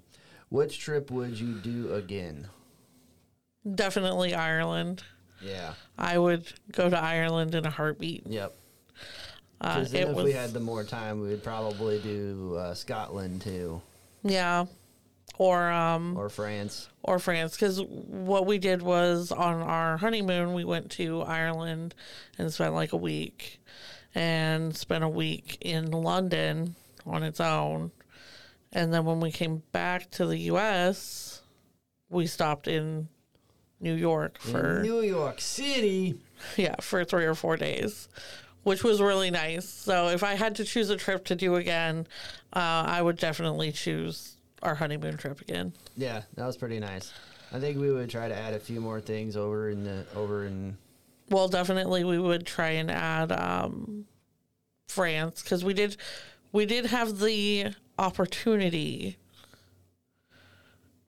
Which 0.49 0.79
trip 0.79 1.09
would 1.11 1.39
you 1.39 1.55
do 1.55 1.93
again? 1.93 2.47
Definitely 3.75 4.33
Ireland. 4.33 5.03
Yeah. 5.41 5.73
I 5.97 6.17
would 6.17 6.51
go 6.71 6.89
to 6.89 6.97
Ireland 6.97 7.55
in 7.55 7.65
a 7.65 7.69
heartbeat. 7.69 8.27
Yep. 8.27 8.55
Uh, 9.61 9.83
then 9.85 10.09
if 10.09 10.15
was 10.15 10.25
we 10.25 10.33
had 10.33 10.51
the 10.51 10.59
more 10.59 10.83
time, 10.83 11.21
we 11.21 11.29
would 11.29 11.43
probably 11.43 11.99
do 11.99 12.55
uh, 12.57 12.73
Scotland 12.73 13.41
too, 13.41 13.81
yeah, 14.21 14.65
or 15.37 15.71
um 15.71 16.17
or 16.17 16.27
France. 16.27 16.89
or 17.01 17.17
France 17.17 17.55
because 17.55 17.81
what 17.81 18.45
we 18.45 18.57
did 18.57 18.81
was 18.81 19.31
on 19.31 19.61
our 19.61 19.95
honeymoon 19.95 20.53
we 20.53 20.65
went 20.65 20.91
to 20.91 21.21
Ireland 21.21 21.95
and 22.37 22.51
spent 22.51 22.73
like 22.73 22.91
a 22.91 22.97
week, 22.97 23.61
and 24.13 24.75
spent 24.75 25.05
a 25.05 25.09
week 25.09 25.57
in 25.61 25.91
London 25.91 26.75
on 27.05 27.23
its 27.23 27.39
own, 27.39 27.91
and 28.73 28.93
then 28.93 29.05
when 29.05 29.19
we 29.19 29.31
came 29.31 29.63
back 29.71 30.11
to 30.11 30.25
the 30.25 30.37
U.S., 30.37 31.41
we 32.09 32.27
stopped 32.27 32.67
in 32.67 33.07
New 33.79 33.93
York 33.93 34.39
for 34.39 34.77
In 34.77 34.81
New 34.83 35.01
York 35.01 35.39
City. 35.39 36.19
Yeah, 36.57 36.75
for 36.81 37.05
three 37.05 37.25
or 37.25 37.35
four 37.35 37.55
days, 37.55 38.09
which 38.63 38.83
was 38.83 39.01
really 39.01 39.31
nice. 39.31 39.67
So 39.69 40.09
if 40.09 40.23
I 40.23 40.33
had 40.33 40.55
to 40.55 40.65
choose 40.65 40.89
a 40.89 40.97
trip 40.97 41.23
to 41.25 41.35
do 41.35 41.55
again, 41.55 42.05
uh, 42.51 42.83
I 42.85 43.01
would 43.01 43.17
definitely 43.17 43.71
choose 43.71 44.35
our 44.61 44.75
honeymoon 44.75 45.17
trip 45.17 45.39
again. 45.39 45.73
Yeah, 45.95 46.23
that 46.35 46.45
was 46.45 46.57
pretty 46.57 46.79
nice. 46.79 47.13
I 47.53 47.59
think 47.59 47.79
we 47.79 47.91
would 47.91 48.09
try 48.09 48.27
to 48.27 48.35
add 48.35 48.53
a 48.53 48.59
few 48.59 48.81
more 48.81 48.99
things 48.99 49.37
over 49.37 49.69
in 49.69 49.83
the 49.83 50.05
over 50.15 50.45
in 50.45 50.77
Well, 51.29 51.47
definitely 51.47 52.03
we 52.03 52.19
would 52.19 52.45
try 52.45 52.71
and 52.71 52.89
add 52.89 53.31
um, 53.31 54.05
France 54.87 55.43
because 55.43 55.63
we 55.63 55.73
did 55.73 55.95
we 56.51 56.65
did 56.65 56.87
have 56.87 57.19
the 57.19 57.73
opportunity 57.97 59.17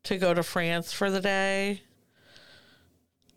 to 0.03 0.17
go 0.17 0.33
to 0.33 0.43
France 0.43 0.93
for 0.93 1.09
the 1.09 1.21
day, 1.21 1.81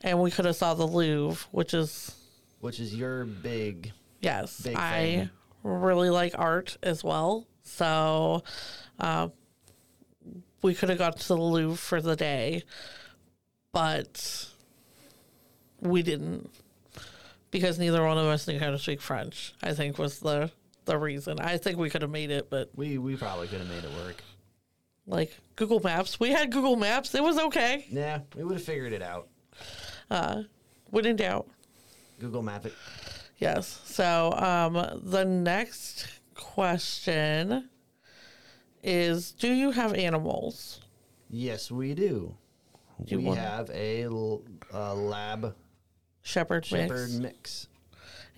and 0.02 0.20
we 0.20 0.30
could 0.30 0.44
have 0.44 0.56
saw 0.56 0.74
the 0.74 0.86
Louvre, 0.86 1.48
which 1.50 1.74
is 1.74 2.14
which 2.60 2.80
is 2.80 2.94
your 2.94 3.24
big 3.24 3.92
Yes, 4.20 4.60
Big 4.60 4.76
I 4.76 5.30
really 5.62 6.10
like 6.10 6.34
art 6.36 6.76
as 6.82 7.04
well. 7.04 7.46
So, 7.62 8.42
uh, 8.98 9.28
we 10.62 10.74
could 10.74 10.88
have 10.88 10.98
got 10.98 11.18
to 11.18 11.28
the 11.28 11.36
Louvre 11.36 11.76
for 11.76 12.00
the 12.00 12.16
day, 12.16 12.64
but 13.72 14.48
we 15.80 16.02
didn't 16.02 16.50
because 17.50 17.78
neither 17.78 18.04
one 18.04 18.18
of 18.18 18.26
us 18.26 18.48
knew 18.48 18.58
how 18.58 18.70
to 18.70 18.78
speak 18.78 19.00
French. 19.00 19.54
I 19.62 19.72
think 19.72 19.98
was 19.98 20.18
the 20.18 20.50
the 20.88 20.98
reason. 20.98 21.38
I 21.38 21.56
think 21.58 21.78
we 21.78 21.90
could 21.90 22.02
have 22.02 22.10
made 22.10 22.30
it, 22.30 22.48
but 22.50 22.70
We 22.74 22.98
we 22.98 23.14
probably 23.16 23.46
could 23.46 23.60
have 23.60 23.68
made 23.68 23.84
it 23.84 23.90
work. 24.04 24.22
like 25.06 25.38
Google 25.56 25.80
Maps, 25.80 26.18
we 26.18 26.30
had 26.30 26.50
Google 26.50 26.76
Maps. 26.76 27.14
It 27.14 27.22
was 27.22 27.38
okay. 27.38 27.86
Yeah, 27.90 28.20
we 28.34 28.42
would 28.44 28.54
have 28.54 28.64
figured 28.64 28.92
it 28.92 29.02
out. 29.02 29.28
When 30.90 31.04
in 31.06 31.16
doubt. 31.16 31.46
Google 32.18 32.42
Map 32.42 32.66
it. 32.66 32.72
Yes. 33.38 33.80
So 33.84 34.32
um, 34.32 35.00
the 35.04 35.24
next 35.24 36.08
question 36.34 37.68
is 38.82 39.30
Do 39.32 39.48
you 39.52 39.70
have 39.72 39.92
animals? 39.94 40.80
Yes, 41.30 41.70
we 41.70 41.94
do. 41.94 42.34
you 43.06 43.18
we 43.18 43.24
want- 43.24 43.38
have 43.38 43.70
a 43.70 44.04
l- 44.04 44.42
uh, 44.72 44.94
lab 44.94 45.54
Shepherd, 46.22 46.64
shepherd 46.66 47.10
mix. 47.10 47.18
mix. 47.18 47.68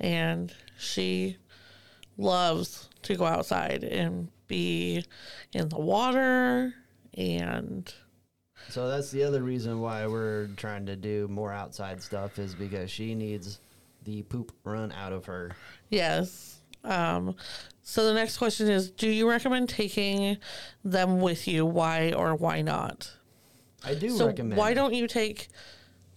And 0.00 0.52
she 0.78 1.36
loves 2.20 2.88
to 3.02 3.16
go 3.16 3.24
outside 3.24 3.82
and 3.84 4.28
be 4.46 5.04
in 5.52 5.68
the 5.68 5.78
water 5.78 6.74
and 7.16 7.92
So 8.68 8.88
that's 8.88 9.10
the 9.10 9.22
other 9.24 9.42
reason 9.42 9.80
why 9.80 10.06
we're 10.06 10.48
trying 10.56 10.86
to 10.86 10.96
do 10.96 11.28
more 11.28 11.52
outside 11.52 12.02
stuff 12.02 12.38
is 12.38 12.54
because 12.54 12.90
she 12.90 13.14
needs 13.14 13.58
the 14.04 14.22
poop 14.22 14.52
run 14.64 14.92
out 14.92 15.12
of 15.12 15.24
her. 15.26 15.52
yes. 15.88 16.56
Um, 16.82 17.36
so 17.82 18.06
the 18.06 18.14
next 18.14 18.38
question 18.38 18.70
is 18.70 18.90
Do 18.90 19.06
you 19.10 19.28
recommend 19.28 19.68
taking 19.68 20.38
them 20.82 21.20
with 21.20 21.46
you? 21.46 21.66
Why 21.66 22.12
or 22.12 22.34
why 22.34 22.62
not? 22.62 23.12
I 23.84 23.94
do 23.94 24.08
So 24.10 24.26
recommend. 24.28 24.56
why 24.58 24.72
don't 24.72 24.94
you 24.94 25.06
take 25.06 25.48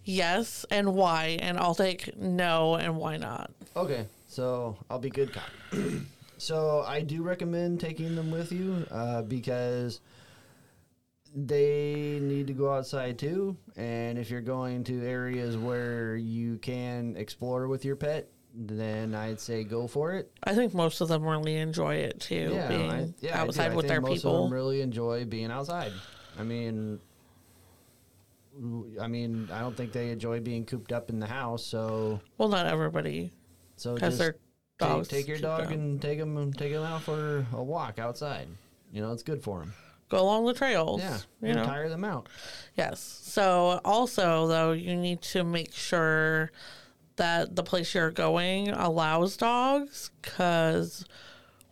yes 0.05 0.65
and 0.71 0.93
why, 0.95 1.37
and 1.41 1.57
I'll 1.57 1.75
take 1.75 2.15
no 2.17 2.75
and 2.75 2.95
why 2.95 3.17
not? 3.17 3.51
Okay, 3.75 4.05
so 4.33 4.77
I'll 4.89 4.99
be 4.99 5.09
good 5.09 5.31
cop. 5.33 5.49
so 6.37 6.83
I 6.87 7.01
do 7.01 7.23
recommend 7.23 7.79
taking 7.79 8.15
them 8.15 8.31
with 8.31 8.51
you 8.51 8.85
uh, 8.91 9.21
because 9.21 10.01
they 11.35 12.19
need 12.21 12.47
to 12.47 12.53
go 12.53 12.73
outside 12.73 13.17
too. 13.17 13.57
And 13.75 14.17
if 14.17 14.29
you're 14.29 14.41
going 14.41 14.83
to 14.85 15.05
areas 15.05 15.57
where 15.57 16.15
you 16.15 16.57
can 16.57 17.15
explore 17.17 17.67
with 17.67 17.85
your 17.85 17.95
pet, 17.95 18.29
then 18.55 19.15
I'd 19.15 19.39
say 19.39 19.63
go 19.63 19.87
for 19.87 20.13
it. 20.13 20.31
I 20.43 20.53
think 20.53 20.73
most 20.73 21.01
of 21.01 21.07
them 21.07 21.23
really 21.23 21.55
enjoy 21.55 21.95
it 21.95 22.19
too, 22.19 22.49
being 22.67 22.91
I, 22.91 23.09
yeah, 23.19 23.41
I 23.41 23.45
do. 23.45 23.49
outside 23.49 23.71
I 23.71 23.75
with 23.75 23.85
think 23.85 23.91
their 23.91 24.01
most 24.01 24.17
people. 24.17 24.37
Of 24.37 24.49
them 24.49 24.53
really 24.53 24.81
enjoy 24.81 25.25
being 25.25 25.49
outside. 25.49 25.91
I 26.37 26.43
mean, 26.43 26.99
I 29.01 29.07
mean, 29.07 29.49
I 29.51 29.59
don't 29.59 29.75
think 29.75 29.91
they 29.91 30.09
enjoy 30.09 30.39
being 30.39 30.65
cooped 30.65 30.91
up 30.91 31.09
in 31.09 31.19
the 31.19 31.25
house. 31.25 31.65
So, 31.65 32.21
well, 32.37 32.49
not 32.49 32.67
everybody, 32.67 33.31
so 33.75 33.97
just 33.97 34.19
take, 34.19 34.33
dogs. 34.77 35.07
take 35.07 35.27
your 35.27 35.37
dog 35.37 35.65
them. 35.65 35.73
and 35.73 36.01
take 36.01 36.19
them 36.19 36.53
take 36.53 36.71
them 36.73 36.83
out 36.83 37.01
for 37.01 37.45
a 37.53 37.63
walk 37.63 37.99
outside. 37.99 38.47
You 38.91 39.01
know, 39.01 39.11
it's 39.11 39.23
good 39.23 39.43
for 39.43 39.59
them. 39.59 39.73
go 40.09 40.21
along 40.21 40.45
the 40.45 40.53
trails. 40.53 41.01
Yeah, 41.01 41.17
you 41.41 41.47
and 41.49 41.57
know. 41.57 41.65
tire 41.65 41.89
them 41.89 42.03
out. 42.03 42.27
Yes. 42.75 42.99
So 43.23 43.81
also 43.83 44.47
though, 44.47 44.71
you 44.71 44.95
need 44.95 45.21
to 45.23 45.43
make 45.43 45.73
sure 45.73 46.51
that 47.15 47.55
the 47.55 47.63
place 47.63 47.93
you're 47.93 48.11
going 48.11 48.69
allows 48.69 49.37
dogs 49.37 50.11
because 50.21 51.05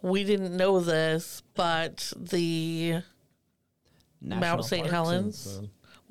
we 0.02 0.24
didn't 0.24 0.56
know 0.56 0.80
this, 0.80 1.44
but 1.56 2.12
the 2.16 3.02
National 4.22 4.64
St. 4.64 4.84
parks 4.84 4.94
Helens? 4.94 5.62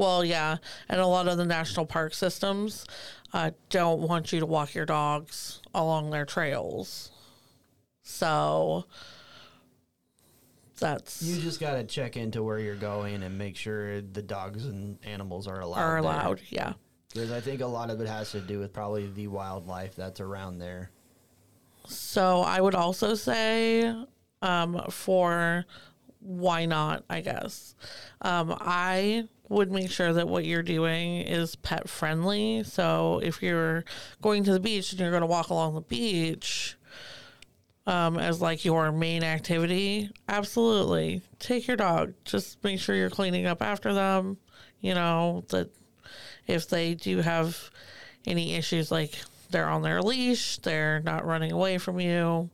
Well, 0.00 0.24
yeah, 0.24 0.56
and 0.88 0.98
a 0.98 1.06
lot 1.06 1.28
of 1.28 1.36
the 1.36 1.44
national 1.44 1.84
park 1.84 2.14
systems 2.14 2.86
uh, 3.34 3.50
don't 3.68 4.00
want 4.00 4.32
you 4.32 4.40
to 4.40 4.46
walk 4.46 4.74
your 4.74 4.86
dogs 4.86 5.60
along 5.74 6.08
their 6.08 6.24
trails. 6.24 7.10
So 8.02 8.86
that's 10.78 11.20
you 11.20 11.38
just 11.38 11.60
got 11.60 11.74
to 11.74 11.84
check 11.84 12.16
into 12.16 12.42
where 12.42 12.58
you're 12.58 12.76
going 12.76 13.22
and 13.22 13.36
make 13.36 13.56
sure 13.56 14.00
the 14.00 14.22
dogs 14.22 14.64
and 14.64 14.96
animals 15.04 15.46
are 15.46 15.60
allowed. 15.60 15.82
are 15.82 15.98
allowed. 15.98 16.40
Yeah. 16.48 16.72
Because 17.12 17.30
I 17.30 17.42
think 17.42 17.60
a 17.60 17.66
lot 17.66 17.90
of 17.90 18.00
it 18.00 18.08
has 18.08 18.30
to 18.30 18.40
do 18.40 18.58
with 18.58 18.72
probably 18.72 19.06
the 19.06 19.26
wildlife 19.26 19.96
that's 19.96 20.20
around 20.20 20.60
there. 20.60 20.92
So 21.86 22.40
I 22.40 22.62
would 22.62 22.74
also 22.74 23.14
say 23.14 23.94
um, 24.40 24.82
for 24.88 25.66
why 26.20 26.64
not, 26.64 27.04
I 27.10 27.20
guess. 27.20 27.74
Um, 28.22 28.56
I 28.58 29.28
would 29.50 29.70
make 29.72 29.90
sure 29.90 30.12
that 30.12 30.28
what 30.28 30.44
you're 30.44 30.62
doing 30.62 31.22
is 31.22 31.56
pet 31.56 31.88
friendly. 31.88 32.62
So 32.62 33.20
if 33.22 33.42
you're 33.42 33.84
going 34.22 34.44
to 34.44 34.52
the 34.52 34.60
beach 34.60 34.92
and 34.92 35.00
you're 35.00 35.10
going 35.10 35.22
to 35.22 35.26
walk 35.26 35.50
along 35.50 35.74
the 35.74 35.80
beach 35.80 36.76
um, 37.84 38.16
as 38.16 38.40
like 38.40 38.64
your 38.64 38.92
main 38.92 39.24
activity, 39.24 40.08
absolutely 40.28 41.22
take 41.40 41.66
your 41.66 41.76
dog. 41.76 42.14
Just 42.24 42.62
make 42.62 42.78
sure 42.78 42.94
you're 42.94 43.10
cleaning 43.10 43.46
up 43.46 43.60
after 43.60 43.92
them. 43.92 44.36
You 44.80 44.94
know, 44.94 45.44
that 45.48 45.68
if 46.46 46.68
they 46.68 46.94
do 46.94 47.18
have 47.18 47.70
any 48.24 48.54
issues 48.54 48.92
like 48.92 49.18
they're 49.50 49.68
on 49.68 49.82
their 49.82 50.00
leash, 50.00 50.58
they're 50.58 51.00
not 51.00 51.26
running 51.26 51.50
away 51.50 51.78
from 51.78 51.98
you, 51.98 52.50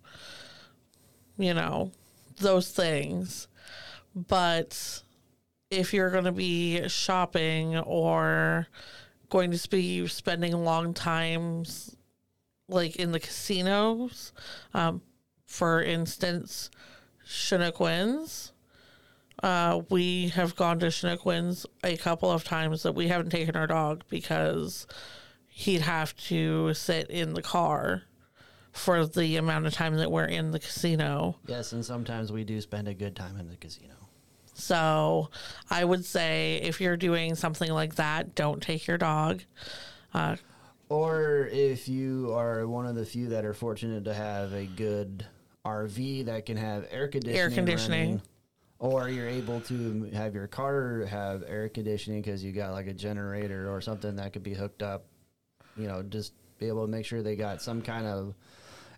you 1.36 1.52
know, 1.52 1.92
those 2.38 2.70
things. 2.70 3.48
But 4.14 5.02
if 5.70 5.92
you're 5.92 6.10
going 6.10 6.24
to 6.24 6.32
be 6.32 6.88
shopping 6.88 7.76
or 7.78 8.66
going 9.30 9.50
to 9.50 9.68
be 9.68 10.06
spending 10.06 10.52
long 10.52 10.94
times 10.94 11.96
like 12.68 12.96
in 12.96 13.12
the 13.12 13.20
casinos, 13.20 14.32
um, 14.74 15.02
for 15.46 15.82
instance, 15.82 16.70
Chinook 17.24 17.80
Winds, 17.80 18.52
uh, 19.42 19.82
we 19.90 20.28
have 20.28 20.56
gone 20.56 20.78
to 20.80 20.90
Chinook 20.90 21.24
Winds 21.26 21.66
a 21.84 21.96
couple 21.96 22.30
of 22.30 22.44
times 22.44 22.82
that 22.82 22.94
we 22.94 23.08
haven't 23.08 23.30
taken 23.30 23.56
our 23.56 23.66
dog 23.66 24.04
because 24.08 24.86
he'd 25.46 25.82
have 25.82 26.16
to 26.16 26.74
sit 26.74 27.10
in 27.10 27.34
the 27.34 27.42
car 27.42 28.02
for 28.72 29.06
the 29.06 29.36
amount 29.36 29.66
of 29.66 29.72
time 29.72 29.96
that 29.96 30.10
we're 30.10 30.24
in 30.24 30.50
the 30.50 30.58
casino. 30.58 31.36
Yes, 31.46 31.72
and 31.72 31.84
sometimes 31.84 32.30
we 32.30 32.44
do 32.44 32.60
spend 32.60 32.88
a 32.88 32.94
good 32.94 33.16
time 33.16 33.38
in 33.38 33.48
the 33.48 33.56
casino. 33.56 33.94
So 34.58 35.28
I 35.70 35.84
would 35.84 36.04
say 36.04 36.60
if 36.62 36.80
you're 36.80 36.96
doing 36.96 37.34
something 37.34 37.70
like 37.70 37.96
that, 37.96 38.34
don't 38.34 38.62
take 38.62 38.86
your 38.86 38.96
dog. 38.98 39.42
Uh, 40.14 40.36
Or 40.88 41.48
if 41.52 41.88
you 41.88 42.32
are 42.32 42.66
one 42.66 42.86
of 42.86 42.94
the 42.94 43.04
few 43.04 43.28
that 43.28 43.44
are 43.44 43.52
fortunate 43.54 44.04
to 44.04 44.14
have 44.14 44.52
a 44.54 44.64
good 44.64 45.26
RV 45.64 46.24
that 46.26 46.46
can 46.46 46.56
have 46.56 46.86
air 46.90 47.08
conditioning, 47.08 47.40
air 47.40 47.50
conditioning. 47.50 48.00
running, 48.08 48.22
or 48.78 49.08
you're 49.08 49.28
able 49.28 49.60
to 49.62 50.08
have 50.14 50.34
your 50.34 50.46
car 50.46 51.04
have 51.06 51.42
air 51.46 51.68
conditioning 51.68 52.22
because 52.22 52.42
you 52.42 52.52
got 52.52 52.72
like 52.72 52.86
a 52.86 52.94
generator 52.94 53.70
or 53.70 53.80
something 53.80 54.16
that 54.16 54.32
could 54.32 54.42
be 54.44 54.54
hooked 54.54 54.82
up. 54.82 55.04
You 55.76 55.88
know, 55.88 56.02
just 56.02 56.32
be 56.58 56.68
able 56.68 56.86
to 56.86 56.90
make 56.90 57.04
sure 57.04 57.20
they 57.22 57.36
got 57.36 57.60
some 57.60 57.82
kind 57.82 58.06
of 58.06 58.34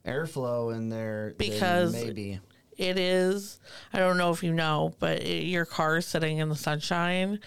airflow 0.07 0.75
in 0.77 0.89
there. 0.91 1.35
Because- 1.39 1.93
maybe 1.93 2.39
it 2.79 2.97
is, 2.99 3.59
I 3.93 3.99
don't 3.99 4.17
know 4.17 4.31
if 4.31 4.43
you 4.43 4.53
know, 4.55 4.95
but 4.99 5.21
it, 5.23 5.45
your 5.45 5.65
car 5.67 6.01
sitting 6.01 6.39
in 6.39 6.49
the 6.49 6.57
sunshine 6.57 7.41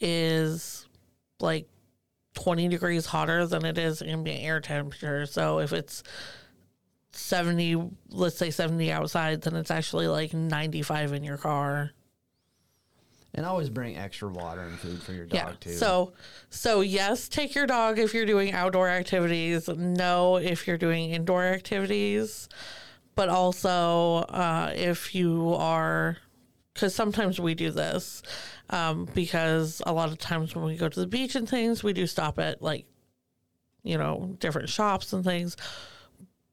is 0.00 0.86
like 1.40 1.66
20 2.34 2.68
degrees 2.68 3.06
hotter 3.06 3.46
than 3.46 3.64
it 3.64 3.78
is 3.78 4.02
ambient 4.02 4.42
air 4.44 4.60
temperature. 4.60 5.24
So 5.24 5.60
if 5.60 5.72
it's 5.72 6.02
70, 7.12 7.90
let's 8.10 8.36
say 8.36 8.50
70 8.50 8.92
outside, 8.92 9.42
then 9.42 9.56
it's 9.56 9.70
actually 9.70 10.06
like 10.08 10.34
95 10.34 11.12
in 11.14 11.24
your 11.24 11.38
car. 11.38 11.92
and 13.34 13.44
always 13.44 13.68
bring 13.68 13.96
extra 13.98 14.28
water 14.28 14.62
and 14.62 14.78
food 14.78 15.02
for 15.02 15.12
your 15.12 15.26
dog 15.26 15.34
Yeah. 15.36 15.52
too. 15.60 15.72
So, 15.74 16.12
so 16.48 16.80
yes, 16.80 17.28
take 17.28 17.54
your 17.54 17.66
dog 17.66 17.98
if 17.98 18.14
you're 18.14 18.24
doing 18.26 18.52
outdoor 18.52 18.88
activities. 18.88 19.68
No, 19.68 20.36
if 20.36 20.66
you're 20.66 20.78
doing 20.78 21.10
indoor 21.10 21.44
activities. 21.44 22.48
But 23.16 23.28
also, 23.28 24.18
uh, 24.28 24.72
if 24.76 25.14
you 25.14 25.54
are, 25.54 26.18
because 26.72 26.94
sometimes 26.94 27.40
we 27.40 27.54
do 27.54 27.72
this, 27.72 28.22
um, 28.70 29.08
because 29.14 29.82
a 29.84 29.92
lot 29.92 30.10
of 30.10 30.18
times 30.18 30.54
when 30.54 30.64
we 30.64 30.76
go 30.76 30.88
to 30.88 31.00
the 31.00 31.06
beach 31.06 31.34
and 31.34 31.48
things, 31.48 31.82
we 31.82 31.92
do 31.92 32.06
stop 32.06 32.38
at 32.38 32.62
like, 32.62 32.86
you 33.82 33.98
know, 33.98 34.36
different 34.38 34.68
shops 34.68 35.12
and 35.12 35.24
things. 35.24 35.56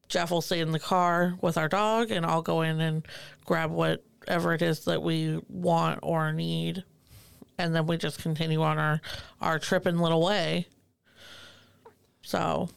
Jeff 0.07 0.31
will 0.31 0.41
stay 0.41 0.59
in 0.59 0.71
the 0.71 0.79
car 0.79 1.37
with 1.41 1.57
our 1.57 1.67
dog, 1.67 2.09
and 2.09 2.25
I'll 2.25 2.41
go 2.41 2.61
in 2.61 2.81
and 2.81 3.05
grab 3.45 3.69
whatever 3.69 4.53
it 4.53 4.61
is 4.61 4.85
that 4.85 5.03
we 5.03 5.39
want 5.49 5.99
or 6.01 6.33
need 6.33 6.83
and 7.57 7.75
then 7.75 7.85
we 7.85 7.97
just 7.97 8.21
continue 8.21 8.61
on 8.61 8.77
our 8.77 9.01
our 9.41 9.59
tripping 9.59 9.97
little 9.97 10.21
way. 10.21 10.67
So 12.21 12.69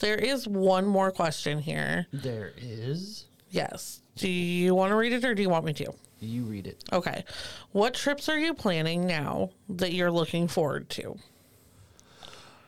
there 0.00 0.16
is 0.16 0.48
one 0.48 0.86
more 0.86 1.10
question 1.10 1.58
here. 1.60 2.06
there 2.12 2.52
is. 2.56 3.26
Yes. 3.50 4.02
Do 4.16 4.28
you 4.28 4.74
want 4.74 4.90
to 4.90 4.96
read 4.96 5.12
it 5.12 5.24
or 5.24 5.34
do 5.34 5.42
you 5.42 5.48
want 5.50 5.64
me 5.64 5.72
to? 5.74 5.92
You 6.20 6.44
read 6.44 6.66
it. 6.66 6.84
Okay. 6.92 7.24
What 7.72 7.94
trips 7.94 8.28
are 8.28 8.38
you 8.38 8.52
planning 8.54 9.06
now 9.06 9.50
that 9.68 9.92
you're 9.92 10.10
looking 10.10 10.48
forward 10.48 10.88
to? 10.90 11.16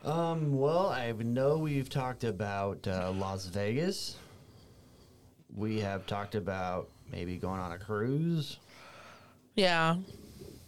Um, 0.05 0.59
well, 0.59 0.89
I 0.89 1.13
know 1.13 1.59
we've 1.59 1.89
talked 1.89 2.25
about 2.25 2.87
uh, 2.89 3.13
Las 3.13 3.47
Vegas. 3.47 4.17
We 5.55 5.81
have 5.81 6.07
talked 6.07 6.35
about 6.35 6.89
maybe 7.13 7.37
going 7.37 7.61
on 7.61 7.73
a 7.73 7.79
cruise. 7.79 8.57
Yeah. 9.55 9.97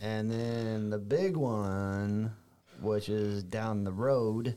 And 0.01 0.31
then 0.31 0.91
the 0.91 0.99
big 0.99 1.37
one, 1.37 2.33
which 2.81 3.09
is 3.09 3.43
down 3.43 3.83
the 3.83 3.93
road, 3.93 4.57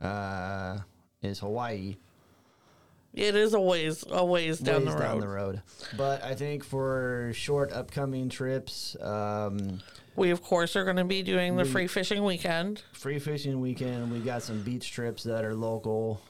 uh, 0.00 0.78
is 1.22 1.38
Hawaii. 1.40 1.96
It 3.14 3.36
is 3.36 3.52
a 3.52 3.60
ways 3.60 4.04
a 4.10 4.24
ways 4.24 4.58
down 4.58 4.84
Ways 4.86 4.94
the 4.94 5.00
road. 5.00 5.00
down 5.06 5.20
the 5.20 5.28
road. 5.28 5.62
But 5.98 6.22
I 6.24 6.34
think 6.34 6.64
for 6.64 7.30
short 7.34 7.70
upcoming 7.72 8.28
trips, 8.30 8.96
um, 9.00 9.80
We 10.16 10.30
of 10.30 10.42
course 10.42 10.76
are 10.76 10.84
going 10.84 10.96
to 10.96 11.04
be 11.04 11.22
doing 11.22 11.56
the 11.56 11.64
We- 11.64 11.68
free 11.70 11.86
fishing 11.86 12.24
weekend. 12.24 12.82
free 12.94 13.18
fishing 13.18 13.60
weekend, 13.60 14.10
we 14.10 14.20
got 14.20 14.42
some 14.42 14.62
beach 14.62 14.90
trips 14.92 15.22
that 15.24 15.44
are 15.44 15.54
local 15.54 16.22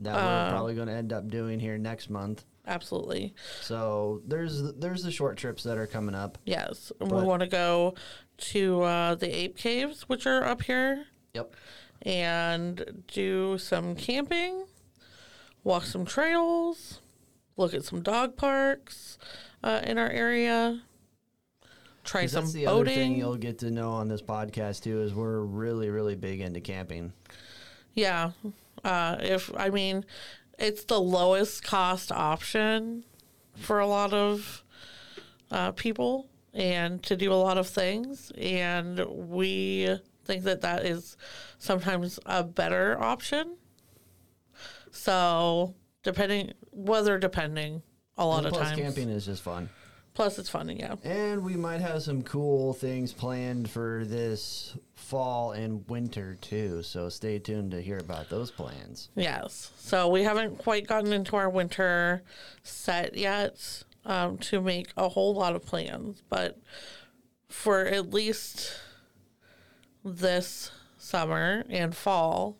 that 0.00 0.14
Uh, 0.14 0.20
we're 0.46 0.50
probably 0.50 0.74
going 0.74 0.88
to 0.88 0.94
end 0.94 1.12
up 1.12 1.28
doing 1.28 1.58
here 1.58 1.78
next 1.78 2.10
month. 2.10 2.44
Absolutely. 2.66 3.34
So 3.62 4.20
there's 4.26 4.74
there's 4.74 5.02
the 5.02 5.10
short 5.10 5.38
trips 5.38 5.62
that 5.62 5.78
are 5.78 5.86
coming 5.86 6.14
up. 6.14 6.36
Yes. 6.44 6.92
And 7.00 7.10
we 7.10 7.22
want 7.22 7.40
to 7.40 7.48
go 7.48 7.94
to 8.52 8.82
uh, 8.82 9.14
the 9.14 9.34
ape 9.34 9.56
caves 9.56 10.02
which 10.02 10.26
are 10.26 10.44
up 10.44 10.62
here 10.62 11.06
Yep. 11.32 11.54
And 12.02 13.04
do 13.08 13.58
some 13.58 13.94
camping, 13.94 14.64
walk 15.64 15.84
some 15.84 16.04
trails, 16.04 17.00
look 17.56 17.74
at 17.74 17.84
some 17.84 18.02
dog 18.02 18.36
parks 18.36 19.18
uh, 19.62 19.80
in 19.84 19.98
our 19.98 20.10
area, 20.10 20.82
Try 22.02 22.26
some 22.26 22.44
that's 22.44 22.54
the 22.54 22.66
other 22.66 22.84
thing 22.86 22.94
boating. 22.94 23.18
you'll 23.18 23.36
get 23.36 23.58
to 23.58 23.70
know 23.70 23.90
on 23.90 24.08
this 24.08 24.22
podcast 24.22 24.82
too 24.82 25.02
is 25.02 25.14
we're 25.14 25.40
really 25.40 25.90
really 25.90 26.16
big 26.16 26.40
into 26.40 26.60
camping. 26.60 27.12
Yeah. 27.94 28.30
Uh, 28.82 29.16
if 29.20 29.50
I 29.56 29.70
mean, 29.70 30.04
it's 30.58 30.84
the 30.84 31.00
lowest 31.00 31.62
cost 31.62 32.10
option 32.10 33.04
for 33.54 33.80
a 33.80 33.86
lot 33.86 34.12
of 34.14 34.64
uh, 35.50 35.72
people 35.72 36.28
and 36.54 37.02
to 37.02 37.16
do 37.16 37.32
a 37.32 37.34
lot 37.34 37.58
of 37.58 37.68
things. 37.68 38.32
And 38.38 39.04
we 39.28 39.98
think 40.30 40.44
that 40.44 40.60
that 40.60 40.86
is 40.86 41.16
sometimes 41.58 42.20
a 42.24 42.44
better 42.44 42.96
option. 43.02 43.56
So, 44.92 45.74
depending, 46.04 46.52
weather 46.70 47.18
depending, 47.18 47.82
a 48.16 48.24
lot 48.24 48.38
And 48.38 48.46
of 48.48 48.52
plus, 48.52 48.68
times. 48.68 48.80
camping 48.80 49.08
is 49.08 49.26
just 49.26 49.42
fun. 49.42 49.68
Plus, 50.14 50.38
it's 50.38 50.48
fun, 50.48 50.68
yeah. 50.70 50.94
And 51.04 51.44
we 51.44 51.54
might 51.54 51.80
have 51.80 52.02
some 52.02 52.22
cool 52.22 52.74
things 52.74 53.12
planned 53.12 53.70
for 53.70 54.04
this 54.06 54.76
fall 54.94 55.52
and 55.52 55.88
winter 55.88 56.36
too. 56.40 56.82
So 56.82 57.08
stay 57.08 57.38
tuned 57.38 57.70
to 57.72 57.80
hear 57.80 57.98
about 57.98 58.28
those 58.28 58.50
plans. 58.50 59.08
Yes. 59.16 59.72
So 59.78 60.08
we 60.08 60.22
haven't 60.24 60.58
quite 60.58 60.86
gotten 60.86 61.12
into 61.12 61.36
our 61.36 61.48
winter 61.48 62.22
set 62.62 63.16
yet 63.16 63.84
um, 64.04 64.38
to 64.38 64.60
make 64.60 64.88
a 64.96 65.08
whole 65.08 65.34
lot 65.34 65.54
of 65.56 65.64
plans, 65.64 66.22
but 66.28 66.58
for 67.48 67.86
at 67.86 68.10
least 68.12 68.72
this 70.04 70.70
summer 70.98 71.64
and 71.68 71.94
fall, 71.94 72.56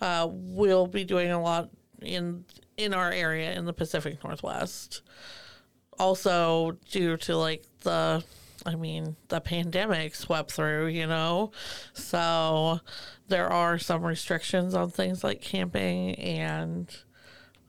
uh, 0.00 0.28
we'll 0.30 0.86
be 0.86 1.04
doing 1.04 1.30
a 1.30 1.40
lot 1.40 1.70
in 2.00 2.44
in 2.76 2.94
our 2.94 3.10
area 3.10 3.52
in 3.52 3.66
the 3.66 3.72
Pacific 3.72 4.22
Northwest. 4.24 5.02
Also, 5.98 6.78
due 6.90 7.16
to 7.18 7.36
like 7.36 7.64
the 7.82 8.24
I 8.66 8.74
mean, 8.74 9.16
the 9.28 9.40
pandemic 9.40 10.14
swept 10.14 10.52
through, 10.52 10.88
you 10.88 11.06
know? 11.06 11.50
So 11.94 12.80
there 13.28 13.48
are 13.48 13.78
some 13.78 14.02
restrictions 14.02 14.74
on 14.74 14.90
things 14.90 15.24
like 15.24 15.40
camping, 15.40 16.14
and 16.16 16.94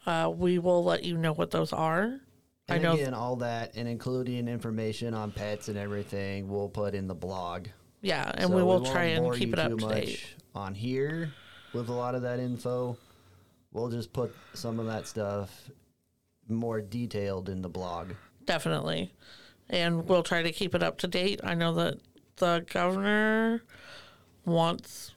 uh, 0.06 0.32
we 0.34 0.60
will 0.60 0.84
let 0.84 1.04
you 1.04 1.18
know 1.18 1.34
what 1.34 1.52
those 1.52 1.72
are. 1.72 2.20
I 2.68 2.76
And 2.76 2.84
know. 2.84 2.94
again, 2.94 3.14
all 3.14 3.38
that 3.38 3.76
and 3.76 3.88
including 3.88 4.48
information 4.48 5.14
on 5.14 5.32
pets 5.32 5.68
and 5.68 5.78
everything, 5.78 6.48
we'll 6.50 6.70
put 6.70 6.94
in 6.94 7.08
the 7.08 7.16
blog. 7.16 7.68
Yeah, 8.02 8.32
and 8.36 8.50
So 8.50 8.56
we 8.56 8.62
will 8.64 8.82
won't 8.82 8.88
try 8.88 9.04
and 9.06 9.34
keep 9.36 9.54
it 9.54 9.60
up 9.60 9.78
to 9.78 9.88
date. 9.88 10.24
on 10.56 10.74
here 10.76 11.34
with 11.74 11.90
a 11.90 11.94
lot 11.94 12.16
of 12.16 12.22
that 12.24 12.40
info. 12.40 12.98
We'll 13.72 13.90
just 13.90 14.12
put 14.12 14.36
some 14.54 14.80
of 14.80 14.86
that 14.88 15.08
stuff 15.08 15.70
more 16.50 16.82
detailed 16.82 17.48
in 17.50 17.62
the 17.62 17.70
blog. 17.70 18.12
Definitely. 18.46 19.14
And 19.70 20.08
we'll 20.08 20.24
try 20.24 20.42
to 20.44 20.52
keep 20.52 20.76
it 20.76 20.84
up 20.84 20.98
to 21.00 21.08
date. 21.08 21.40
I 21.44 21.54
know 21.54 21.74
that 21.76 22.00
the 22.38 22.66
governor 22.70 23.64
wants 24.46 25.14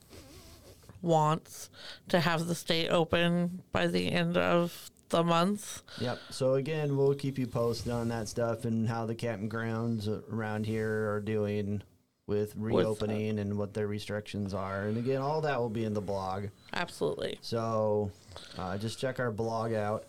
wants 1.03 1.69
to 2.09 2.21
have 2.21 2.47
the 2.47 2.55
state 2.55 2.89
open 2.89 3.63
by 3.73 3.87
the 3.87 4.11
end 4.11 4.37
of 4.39 4.91
the 5.11 5.23
month. 5.23 5.83
Yep. 6.01 6.19
So 6.31 6.55
again, 6.55 6.97
we'll 6.97 7.15
keep 7.15 7.39
you 7.39 7.47
posted 7.47 7.93
on 7.93 8.09
that 8.09 8.29
stuff 8.29 8.65
and 8.65 8.89
how 8.89 9.05
the 9.05 9.15
campgrounds 9.15 10.09
around 10.33 10.65
here 10.67 11.13
are 11.13 11.21
doing 11.21 11.83
with 12.27 12.55
reopening 12.57 13.39
and 13.39 13.59
what 13.59 13.75
their 13.75 13.87
restrictions 13.87 14.55
are. 14.55 14.85
And 14.85 14.97
again, 14.97 15.21
all 15.21 15.41
that 15.43 15.59
will 15.61 15.69
be 15.69 15.85
in 15.85 15.93
the 15.95 16.01
blog. 16.01 16.47
Absolutely. 16.73 17.39
So 17.43 18.11
uh, 18.59 18.79
just 18.79 18.99
check 18.99 19.21
our 19.21 19.31
blog 19.31 19.73
out 19.75 20.05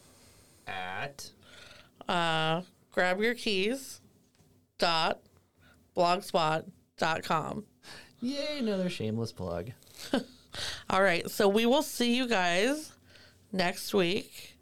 at 0.68 1.30
Uh, 2.08 2.62
grab 2.92 3.20
your 3.22 3.36
keys 3.36 4.00
dot 4.78 5.20
blogspot 5.96 6.66
dot 6.98 7.24
com. 7.24 7.66
yay 8.22 8.60
another 8.60 8.90
shameless 8.90 9.32
plug. 9.32 9.72
All 10.90 11.02
right, 11.04 11.30
so 11.30 11.50
we 11.50 11.66
will 11.66 11.84
see 11.84 12.16
you 12.16 12.28
guys 12.30 12.94
next 13.52 13.94
week 13.94 14.55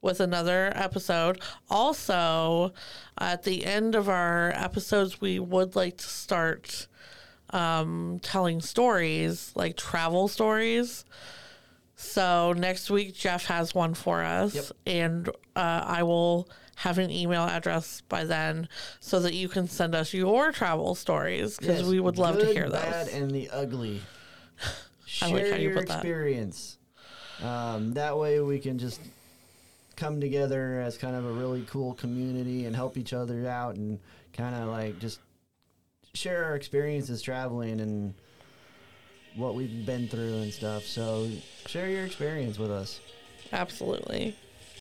with 0.00 0.20
another 0.20 0.72
episode. 0.74 1.40
Also, 1.70 2.72
at 3.18 3.42
the 3.42 3.64
end 3.64 3.94
of 3.94 4.08
our 4.08 4.50
episodes, 4.54 5.20
we 5.20 5.38
would 5.38 5.74
like 5.76 5.96
to 5.98 6.06
start 6.06 6.86
um, 7.50 8.18
telling 8.22 8.60
stories, 8.60 9.52
like 9.54 9.76
travel 9.76 10.28
stories. 10.28 11.04
So 11.96 12.52
next 12.52 12.90
week, 12.90 13.14
Jeff 13.14 13.46
has 13.46 13.74
one 13.74 13.94
for 13.94 14.22
us, 14.22 14.54
Yep. 14.54 14.64
and 14.86 15.28
uh, 15.56 15.82
I 15.84 16.04
will 16.04 16.48
have 16.76 16.98
an 16.98 17.10
email 17.10 17.42
address 17.42 18.02
by 18.08 18.22
then 18.24 18.68
so 19.00 19.18
that 19.18 19.34
you 19.34 19.48
can 19.48 19.66
send 19.66 19.96
us 19.96 20.14
your 20.14 20.52
travel 20.52 20.94
stories 20.94 21.56
because 21.58 21.80
Yes, 21.80 21.88
we 21.88 21.98
would 21.98 22.16
love 22.18 22.38
to 22.38 22.44
good, 22.44 22.54
hear 22.54 22.70
Bad 22.70 23.06
those. 23.08 23.14
and 23.14 23.32
the 23.32 23.50
ugly. 23.50 24.00
I 24.62 24.68
Share 25.06 25.28
like 25.30 25.50
how 25.50 25.56
you 25.56 25.68
your 25.70 25.78
put 25.78 25.88
that. 25.88 25.94
experience. 25.96 26.78
Um, 27.42 27.94
that 27.94 28.16
way 28.16 28.38
we 28.40 28.60
can 28.60 28.78
just 28.78 29.00
come 29.98 30.20
together 30.20 30.80
as 30.80 30.96
kind 30.96 31.16
of 31.16 31.24
a 31.26 31.32
really 31.32 31.62
cool 31.68 31.92
community 31.94 32.66
and 32.66 32.76
help 32.76 32.96
each 32.96 33.12
other 33.12 33.48
out 33.48 33.74
and 33.74 33.98
kind 34.32 34.54
of 34.54 34.68
like 34.68 34.98
just 35.00 35.18
share 36.14 36.44
our 36.44 36.54
experiences 36.54 37.20
traveling 37.20 37.80
and 37.80 38.14
what 39.34 39.56
we've 39.56 39.84
been 39.84 40.08
through 40.08 40.36
and 40.36 40.52
stuff. 40.52 40.84
So 40.84 41.28
share 41.66 41.88
your 41.88 42.04
experience 42.04 42.58
with 42.58 42.70
us. 42.70 43.00
Absolutely. 43.52 44.36